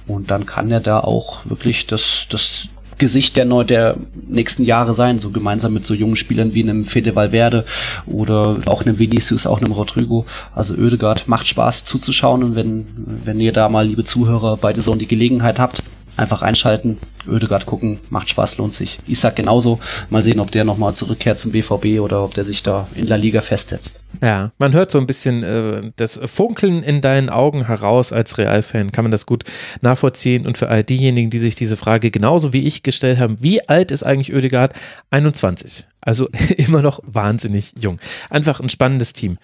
[0.08, 2.70] Und dann kann er da auch wirklich das, das
[3.00, 3.98] Gesicht der, neu der
[4.28, 7.66] nächsten Jahre sein, so gemeinsam mit so jungen Spielern wie einem Fede Valverde
[8.06, 10.26] oder auch einem Vinicius, auch einem Rodrigo.
[10.54, 12.88] Also Oedegaard macht Spaß zuzuschauen und wenn,
[13.26, 15.84] wenn ihr da mal, liebe Zuhörer, bei der Zone die Gelegenheit habt,
[16.18, 16.98] einfach einschalten,
[17.28, 19.00] Ödegard gucken, macht Spaß, lohnt sich.
[19.08, 19.80] Ich sag genauso.
[20.10, 23.18] Mal sehen, ob der nochmal zurückkehrt zum BVB oder ob der sich da in der
[23.18, 24.04] Liga festsetzt.
[24.22, 28.92] Ja, man hört so ein bisschen äh, das Funkeln in deinen Augen heraus als Realfan.
[28.92, 29.44] Kann man das gut
[29.82, 30.46] nachvollziehen.
[30.46, 33.92] Und für all diejenigen, die sich diese Frage genauso wie ich gestellt haben, wie alt
[33.92, 34.74] ist eigentlich Ödegard?
[35.12, 35.86] 21.
[36.02, 38.00] Also immer noch wahnsinnig jung.
[38.30, 39.38] Einfach ein spannendes Team.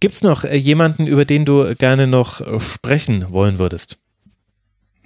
[0.00, 3.98] Gibt es noch äh, jemanden, über den du gerne noch äh, sprechen wollen würdest?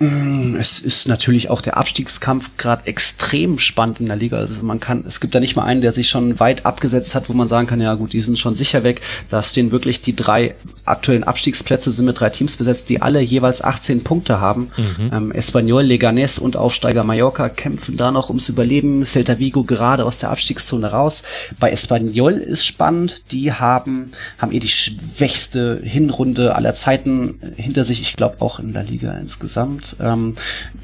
[0.02, 4.38] Mm, es ist natürlich auch der Abstiegskampf gerade extrem spannend in der Liga.
[4.38, 7.28] Also man kann, es gibt da nicht mal einen, der sich schon weit abgesetzt hat,
[7.28, 9.02] wo man sagen kann, ja gut, die sind schon sicher weg.
[9.28, 10.54] Da stehen wirklich die drei
[10.86, 14.70] aktuellen Abstiegsplätze sind mit drei Teams besetzt, die alle jeweils 18 Punkte haben.
[14.78, 15.10] Mhm.
[15.12, 19.04] Ähm, Espanyol, Leganés und Aufsteiger Mallorca kämpfen da noch ums Überleben.
[19.04, 21.22] Celta Vigo gerade aus der Abstiegszone raus.
[21.58, 23.32] Bei Espanyol ist spannend.
[23.32, 28.00] Die haben, haben eh die schwächste Hinrunde aller Zeiten hinter sich.
[28.00, 29.89] Ich glaube auch in der Liga insgesamt.
[30.00, 30.34] Ähm,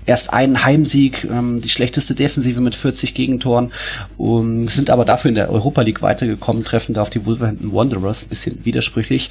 [0.07, 3.73] erst einen Heimsieg, ähm, die schlechteste Defensive mit 40 Gegentoren,
[4.17, 8.25] um, sind aber dafür in der Europa League weitergekommen, treffen da auf die Wolverhampton Wanderers,
[8.25, 9.31] bisschen widersprüchlich.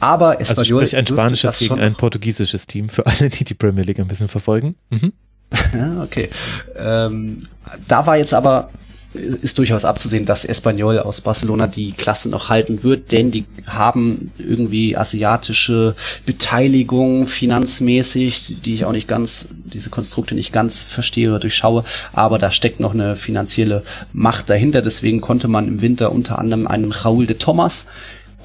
[0.00, 3.84] Aber es also sprich ein spanisches gegen ein portugiesisches Team, für alle, die die Premier
[3.84, 4.74] League ein bisschen verfolgen.
[4.90, 5.12] Mhm.
[6.02, 6.28] okay.
[6.76, 7.46] Ähm,
[7.86, 8.70] da war jetzt aber
[9.16, 14.32] ist durchaus abzusehen, dass Espanyol aus Barcelona die Klasse noch halten wird, denn die haben
[14.38, 15.94] irgendwie asiatische
[16.24, 22.38] Beteiligung finanzmäßig, die ich auch nicht ganz, diese Konstrukte nicht ganz verstehe oder durchschaue, aber
[22.38, 24.82] da steckt noch eine finanzielle Macht dahinter.
[24.82, 27.86] Deswegen konnte man im Winter unter anderem einen Raúl de Thomas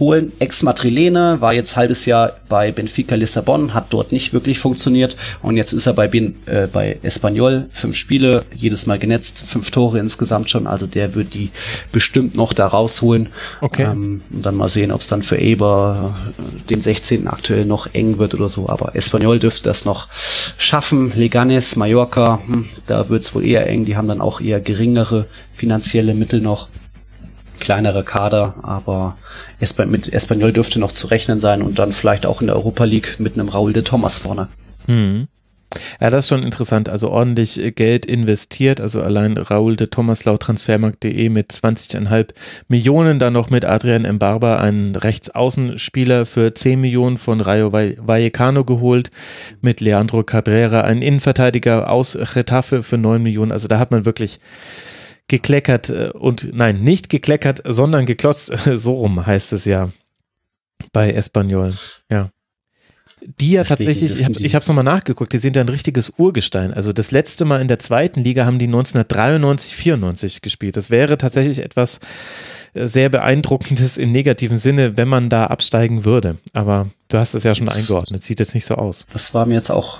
[0.01, 0.33] holen.
[0.39, 5.71] Ex-Madrilene, war jetzt halbes Jahr bei Benfica Lissabon, hat dort nicht wirklich funktioniert und jetzt
[5.71, 10.49] ist er bei, ben, äh, bei Espanyol, fünf Spiele, jedes Mal genetzt, fünf Tore insgesamt
[10.49, 11.51] schon, also der wird die
[11.93, 13.29] bestimmt noch da rausholen.
[13.61, 13.83] Okay.
[13.83, 17.27] Ähm, und dann mal sehen, ob es dann für Eber äh, den 16.
[17.27, 20.07] aktuell noch eng wird oder so, aber Espanyol dürfte das noch
[20.57, 21.13] schaffen.
[21.15, 26.15] Leganes, Mallorca, hm, da wird's wohl eher eng, die haben dann auch eher geringere finanzielle
[26.15, 26.69] Mittel noch
[27.61, 29.17] kleinere Kader, aber
[29.87, 33.19] mit Espanyol dürfte noch zu rechnen sein und dann vielleicht auch in der Europa League
[33.19, 34.49] mit einem Raul de Thomas vorne.
[34.87, 35.27] Hm.
[36.01, 36.89] Ja, das ist schon interessant.
[36.89, 38.81] Also ordentlich Geld investiert.
[38.81, 42.29] Also allein Raul de Thomas laut transfermarkt.de mit 20,5
[42.67, 43.19] Millionen.
[43.19, 49.11] Dann noch mit Adrian Embarba, einen Rechtsaußenspieler für 10 Millionen von Rayo Vallecano geholt.
[49.61, 53.53] Mit Leandro Cabrera, einen Innenverteidiger aus Retafe für 9 Millionen.
[53.53, 54.39] Also da hat man wirklich
[55.31, 58.51] gekleckert äh, und nein, nicht gekleckert, sondern geklotzt.
[58.81, 59.89] So rum heißt es ja
[60.91, 61.73] bei Espanyol.
[62.09, 62.29] Ja.
[63.39, 66.13] Die ja Deswegen tatsächlich, ich habe ich es nochmal nachgeguckt, die sind ja ein richtiges
[66.17, 66.73] Urgestein.
[66.73, 70.75] Also das letzte Mal in der zweiten Liga haben die 1993, 94 gespielt.
[70.75, 71.99] Das wäre tatsächlich etwas
[72.73, 76.37] äh, sehr beeindruckendes im negativen Sinne, wenn man da absteigen würde.
[76.53, 79.05] Aber du hast es ja schon eingeordnet, sieht jetzt nicht so aus.
[79.11, 79.99] Das war mir jetzt auch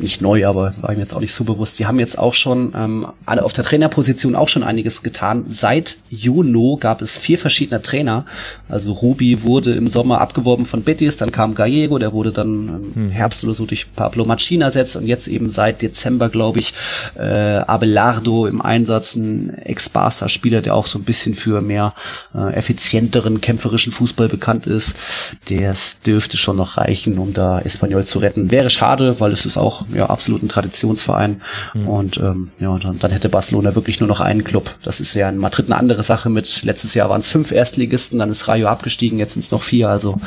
[0.00, 1.78] nicht neu, aber war ihm jetzt auch nicht so bewusst.
[1.78, 5.44] Die haben jetzt auch schon ähm, alle auf der Trainerposition auch schon einiges getan.
[5.48, 8.26] Seit Juni gab es vier verschiedene Trainer.
[8.68, 12.94] Also Rubi wurde im Sommer abgeworben von Betis, dann kam Gallego, der wurde dann im
[12.94, 13.10] hm.
[13.10, 16.74] Herbst oder so durch Pablo Machina ersetzt und jetzt eben seit Dezember, glaube ich,
[17.18, 21.94] äh, Abelardo im Einsatz, ein Ex-Barca-Spieler, der auch so ein bisschen für mehr
[22.34, 25.34] äh, effizienteren kämpferischen Fußball bekannt ist.
[25.48, 28.50] Das dürfte schon noch reichen, um da Espanyol zu retten.
[28.50, 31.40] Wäre schade, weil es ist auch ja absolut ein Traditionsverein.
[31.74, 31.88] Mhm.
[31.88, 34.74] Und ähm, ja, dann, dann hätte Barcelona wirklich nur noch einen Club.
[34.82, 38.18] Das ist ja in Madrid eine andere Sache mit letztes Jahr waren es fünf Erstligisten,
[38.18, 39.88] dann ist Rayo abgestiegen, jetzt sind es noch vier.
[39.88, 40.20] Also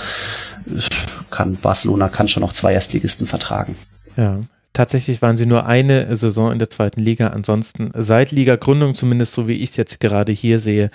[1.30, 3.76] kann Barcelona kann schon noch zwei Erstligisten vertragen.
[4.18, 4.40] Ja,
[4.76, 7.28] Tatsächlich waren sie nur eine Saison in der zweiten Liga.
[7.28, 10.92] Ansonsten seit Liga-Gründung, zumindest so wie ich es jetzt gerade hier sehe,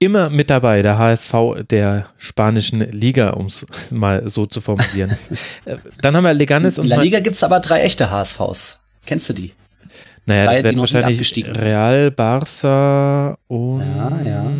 [0.00, 0.82] immer mit dabei.
[0.82, 1.32] Der HSV
[1.70, 5.16] der spanischen Liga, um es mal so zu formulieren.
[5.66, 6.86] Äh, dann haben wir Leganes und.
[6.86, 8.80] In der Liga gibt es aber drei echte HSVs.
[9.04, 9.52] Kennst du die?
[10.26, 13.80] Naja, Drei, das werden wahrscheinlich Real, Barça und.
[13.80, 14.50] Ja, ja.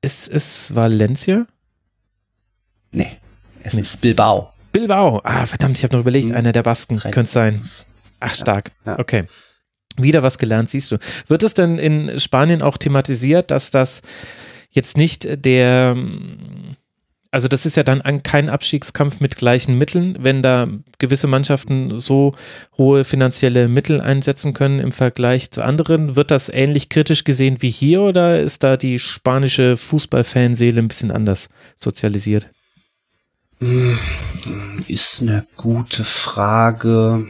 [0.00, 1.46] Ist es Valencia?
[2.90, 3.10] Nee,
[3.62, 3.82] es nee.
[3.82, 4.52] ist Bilbao.
[4.72, 5.20] Bilbao.
[5.24, 6.36] Ah, verdammt, ich habe noch überlegt, hm.
[6.36, 7.62] einer der Basken könnte es sein.
[8.20, 8.72] Ach, stark.
[8.84, 8.98] Ja, ja.
[8.98, 9.24] Okay.
[9.96, 10.98] Wieder was gelernt, siehst du.
[11.26, 14.02] Wird es denn in Spanien auch thematisiert, dass das
[14.70, 15.96] jetzt nicht der,
[17.32, 22.34] also das ist ja dann kein Abstiegskampf mit gleichen Mitteln, wenn da gewisse Mannschaften so
[22.76, 26.14] hohe finanzielle Mittel einsetzen können im Vergleich zu anderen.
[26.14, 31.10] Wird das ähnlich kritisch gesehen wie hier oder ist da die spanische Fußballfanseele ein bisschen
[31.10, 32.50] anders sozialisiert?
[33.60, 37.26] Ist eine gute Frage.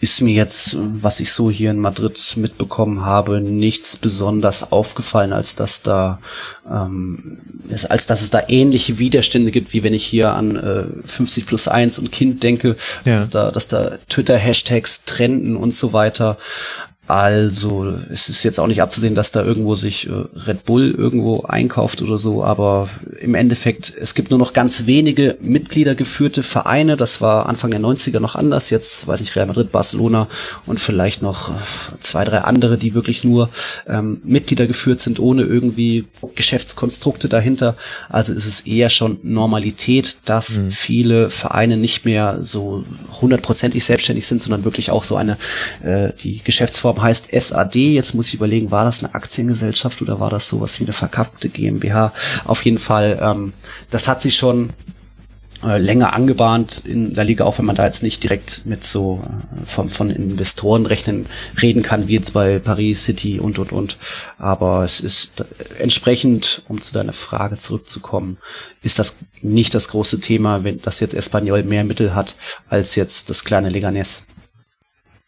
[0.00, 5.54] Ist mir jetzt, was ich so hier in Madrid mitbekommen habe, nichts besonders aufgefallen, als
[5.54, 6.20] dass da,
[6.70, 7.38] ähm,
[7.88, 11.66] als dass es da ähnliche Widerstände gibt, wie wenn ich hier an äh, 50 plus
[11.66, 13.16] 1 und Kind denke, ja.
[13.16, 16.36] dass da, dass da Twitter-Hashtags trenden und so weiter.
[17.06, 20.12] Also es ist jetzt auch nicht abzusehen, dass da irgendwo sich äh,
[20.46, 22.88] Red Bull irgendwo einkauft oder so, aber
[23.20, 26.96] im Endeffekt, es gibt nur noch ganz wenige Mitgliedergeführte Vereine.
[26.96, 28.70] Das war Anfang der 90er noch anders.
[28.70, 30.26] Jetzt weiß ich Real Madrid, Barcelona
[30.66, 31.52] und vielleicht noch äh,
[32.00, 33.50] zwei, drei andere, die wirklich nur
[33.86, 37.76] ähm, Mitglieder geführt sind, ohne irgendwie Geschäftskonstrukte dahinter.
[38.08, 40.70] Also ist es eher schon Normalität, dass mhm.
[40.72, 42.84] viele Vereine nicht mehr so
[43.20, 45.36] hundertprozentig selbstständig sind, sondern wirklich auch so eine
[45.84, 47.76] äh, die Geschäftsform Plattform heißt SAD.
[47.76, 51.48] Jetzt muss ich überlegen, war das eine Aktiengesellschaft oder war das sowas wie eine verkappte
[51.48, 52.12] GmbH?
[52.44, 53.52] Auf jeden Fall, ähm,
[53.90, 54.70] das hat sich schon
[55.62, 59.22] äh, länger angebahnt in der Liga, auch wenn man da jetzt nicht direkt mit so
[59.24, 61.26] äh, von, von Investoren rechnen,
[61.62, 63.96] reden kann, wie jetzt bei Paris, City und, und, und.
[64.38, 65.44] Aber es ist
[65.78, 68.38] entsprechend, um zu deiner Frage zurückzukommen,
[68.82, 72.36] ist das nicht das große Thema, wenn das jetzt Espanyol mehr Mittel hat
[72.68, 74.24] als jetzt das kleine Leganes.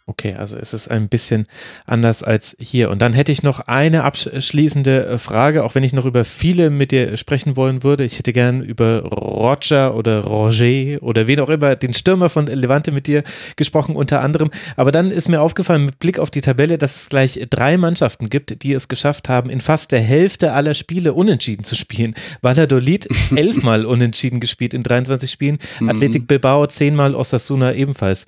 [0.09, 1.47] Okay, also es ist ein bisschen
[1.85, 2.89] anders als hier.
[2.89, 6.71] Und dann hätte ich noch eine abschließende äh, Frage, auch wenn ich noch über viele
[6.71, 8.05] mit dir sprechen wollen würde.
[8.05, 12.91] Ich hätte gern über Roger oder Roger oder wen auch immer, den Stürmer von Levante
[12.91, 13.23] mit dir
[13.57, 14.51] gesprochen, unter anderem.
[14.77, 18.31] Aber dann ist mir aufgefallen mit Blick auf die Tabelle, dass es gleich drei Mannschaften
[18.31, 22.15] gibt, die es geschafft haben, in fast der Hälfte aller Spiele unentschieden zu spielen.
[22.41, 23.07] Valladolid
[23.37, 25.91] elfmal unentschieden gespielt in 23 Spielen, mhm.
[25.91, 28.25] Athletic Bilbao zehnmal, Osasuna ebenfalls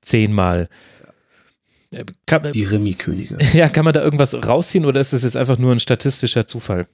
[0.00, 0.70] zehnmal.
[2.26, 3.38] Kann, die Remi-Könige.
[3.52, 6.86] Ja, kann man da irgendwas rausziehen oder ist es jetzt einfach nur ein statistischer Zufall?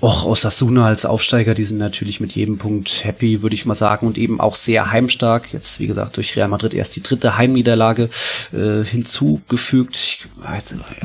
[0.00, 4.06] Och, Osasuna als Aufsteiger, die sind natürlich mit jedem Punkt happy, würde ich mal sagen,
[4.06, 5.52] und eben auch sehr heimstark.
[5.52, 8.10] Jetzt, wie gesagt, durch Real Madrid erst die dritte Heimniederlage
[8.52, 9.96] äh, hinzugefügt.
[9.96, 10.26] Ich,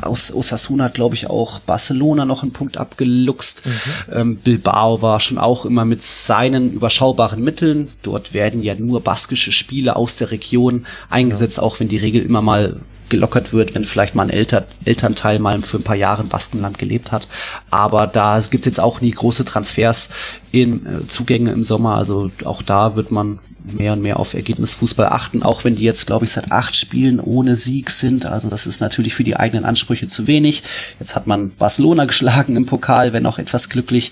[0.02, 3.66] aus Osasuna hat, glaube ich, auch Barcelona noch einen Punkt abgeluchst.
[3.66, 4.14] Mhm.
[4.14, 7.88] Ähm, Bilbao war schon auch immer mit seinen überschaubaren Mitteln.
[8.02, 11.64] Dort werden ja nur baskische Spiele aus der Region eingesetzt, ja.
[11.64, 12.82] auch wenn die Regel immer mal
[13.14, 16.80] gelockert wird, wenn vielleicht mal ein Eltern, Elternteil mal für ein paar Jahre im Baskenland
[16.80, 17.28] gelebt hat.
[17.70, 20.10] Aber da gibt's jetzt auch nie große Transfers
[20.52, 21.96] in äh, Zugänge im Sommer.
[21.96, 26.08] Also auch da wird man mehr und mehr auf Ergebnisfußball achten, auch wenn die jetzt,
[26.08, 28.26] glaube ich, seit acht Spielen ohne Sieg sind.
[28.26, 30.64] Also das ist natürlich für die eigenen Ansprüche zu wenig.
[31.00, 34.12] Jetzt hat man Barcelona geschlagen im Pokal, wenn auch etwas glücklich,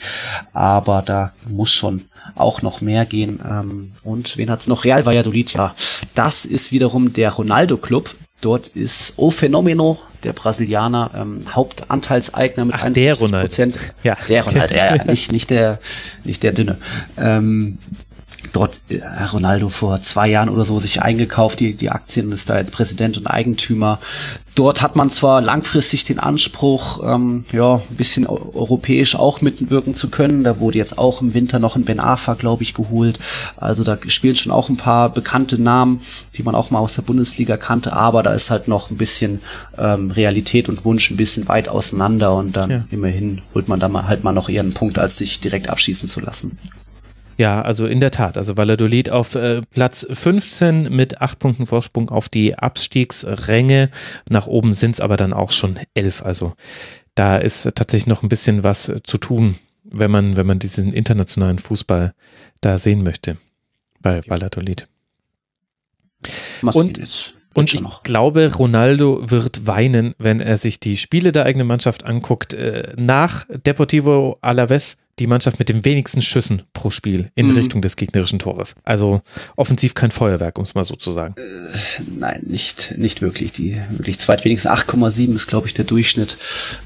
[0.54, 3.40] aber da muss schon auch noch mehr gehen.
[3.44, 4.86] Ähm, und wen hat's noch?
[4.86, 5.76] Real Valladolid, ja.
[6.16, 8.16] Das ist wiederum der Ronaldo-Club.
[8.42, 13.58] Dort ist O Fenomeno, der Brasilianer, ähm, Hauptanteilseigner mit Ach, 51 der Ronald.
[14.04, 14.18] Ja.
[14.28, 15.80] Der Ronald, ja, ja, nicht, nicht der,
[16.24, 16.78] nicht der Dünne.
[17.18, 17.78] Ähm,
[18.54, 22.56] dort äh, Ronaldo vor zwei Jahren oder so sich eingekauft, die, die Aktien ist da
[22.56, 24.00] als Präsident und Eigentümer.
[24.54, 30.10] Dort hat man zwar langfristig den Anspruch, ähm, ja, ein bisschen europäisch auch mitwirken zu
[30.10, 30.44] können.
[30.44, 33.18] Da wurde jetzt auch im Winter noch ein Ben Afa, glaube ich, geholt.
[33.56, 36.02] Also da spielen schon auch ein paar bekannte Namen,
[36.36, 37.94] die man auch mal aus der Bundesliga kannte.
[37.94, 39.40] Aber da ist halt noch ein bisschen
[39.78, 42.36] ähm, Realität und Wunsch ein bisschen weit auseinander.
[42.36, 42.86] Und dann ja.
[42.92, 46.10] immerhin holt man da mal halt mal noch eher einen Punkt, als sich direkt abschießen
[46.10, 46.60] zu lassen.
[47.38, 48.38] Ja, also in der Tat.
[48.38, 53.90] Also Valladolid auf äh, Platz 15 mit acht Punkten Vorsprung auf die Abstiegsränge.
[54.30, 56.24] Nach oben sind es aber dann auch schon elf.
[56.24, 56.54] Also
[57.16, 61.60] da ist tatsächlich noch ein bisschen was zu tun, wenn man, wenn man diesen internationalen
[61.60, 62.14] Fußball
[62.62, 63.38] da sehen möchte
[64.02, 64.88] bei Valladolid.
[66.62, 72.06] Und und ich glaube, Ronaldo wird weinen, wenn er sich die Spiele der eigenen Mannschaft
[72.06, 72.54] anguckt.
[72.54, 77.58] Äh, nach Deportivo Alaves die Mannschaft mit den wenigsten Schüssen pro Spiel in mhm.
[77.58, 78.76] Richtung des gegnerischen Tores.
[78.84, 79.22] Also
[79.56, 81.36] offensiv kein Feuerwerk, um es mal so zu sagen.
[81.38, 83.52] Äh, nein, nicht, nicht wirklich.
[83.52, 86.38] Die wirklich zweitwenigsten 8,7 ist, glaube ich, der Durchschnitt.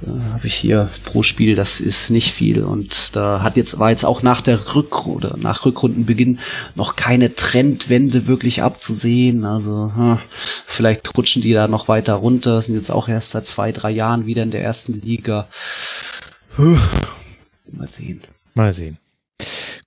[0.05, 1.55] Äh, Habe ich hier pro Spiel.
[1.55, 2.63] Das ist nicht viel.
[2.63, 6.39] Und da hat jetzt, war jetzt auch nach der Rückrunde, nach Rückrundenbeginn
[6.76, 9.45] noch keine Trendwende wirklich abzusehen.
[9.45, 10.17] Also hm,
[10.65, 12.61] vielleicht rutschen die da noch weiter runter.
[12.61, 15.47] Sind jetzt auch erst seit zwei, drei Jahren wieder in der ersten Liga.
[17.78, 18.21] Mal sehen.
[18.53, 18.97] Mal sehen.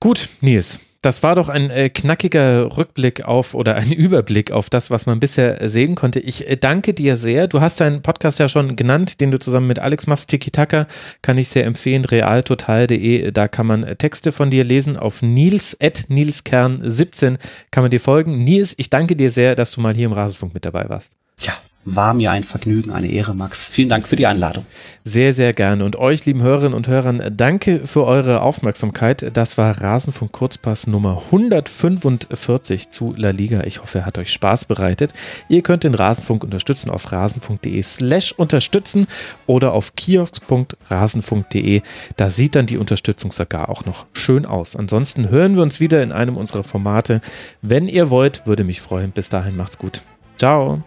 [0.01, 4.91] Gut, Nils, das war doch ein äh, knackiger Rückblick auf oder ein Überblick auf das,
[4.91, 6.19] was man bisher sehen konnte.
[6.19, 7.47] Ich äh, danke dir sehr.
[7.47, 10.29] Du hast deinen Podcast ja schon genannt, den du zusammen mit Alex machst.
[10.29, 10.89] Tiki Taka
[11.23, 12.05] kann ich sehr empfehlen.
[12.05, 13.31] realtotal.de.
[13.31, 14.97] Da kann man äh, Texte von dir lesen.
[14.97, 17.39] Auf Nils, at Nilskern17
[17.71, 18.43] kann man dir folgen.
[18.43, 21.13] Nils, ich danke dir sehr, dass du mal hier im Rasenfunk mit dabei warst.
[21.41, 21.55] Ja,
[21.95, 23.69] war mir ein Vergnügen, eine Ehre, Max.
[23.69, 24.67] Vielen Dank für die Einladung.
[25.05, 25.85] Sehr, sehr gerne.
[25.85, 29.31] Und euch, lieben Hörerinnen und Hörern, danke für eure Aufmerksamkeit.
[29.37, 33.63] Das war Rasenfunk Kurzpass Nummer 145 zu La Liga.
[33.65, 35.13] Ich hoffe, er hat euch Spaß bereitet.
[35.49, 39.07] Ihr könnt den Rasenfunk unterstützen auf rasenfunk.de slash unterstützen
[39.47, 41.83] oder auf kiosk.rasenfunk.de.
[42.17, 44.77] Da sieht dann die Unterstützung sogar auch noch schön aus.
[44.77, 47.21] Ansonsten hören wir uns wieder in einem unserer Formate.
[47.63, 49.13] Wenn ihr wollt, würde mich freuen.
[49.13, 50.03] Bis dahin macht's gut.
[50.37, 50.83] Ciao.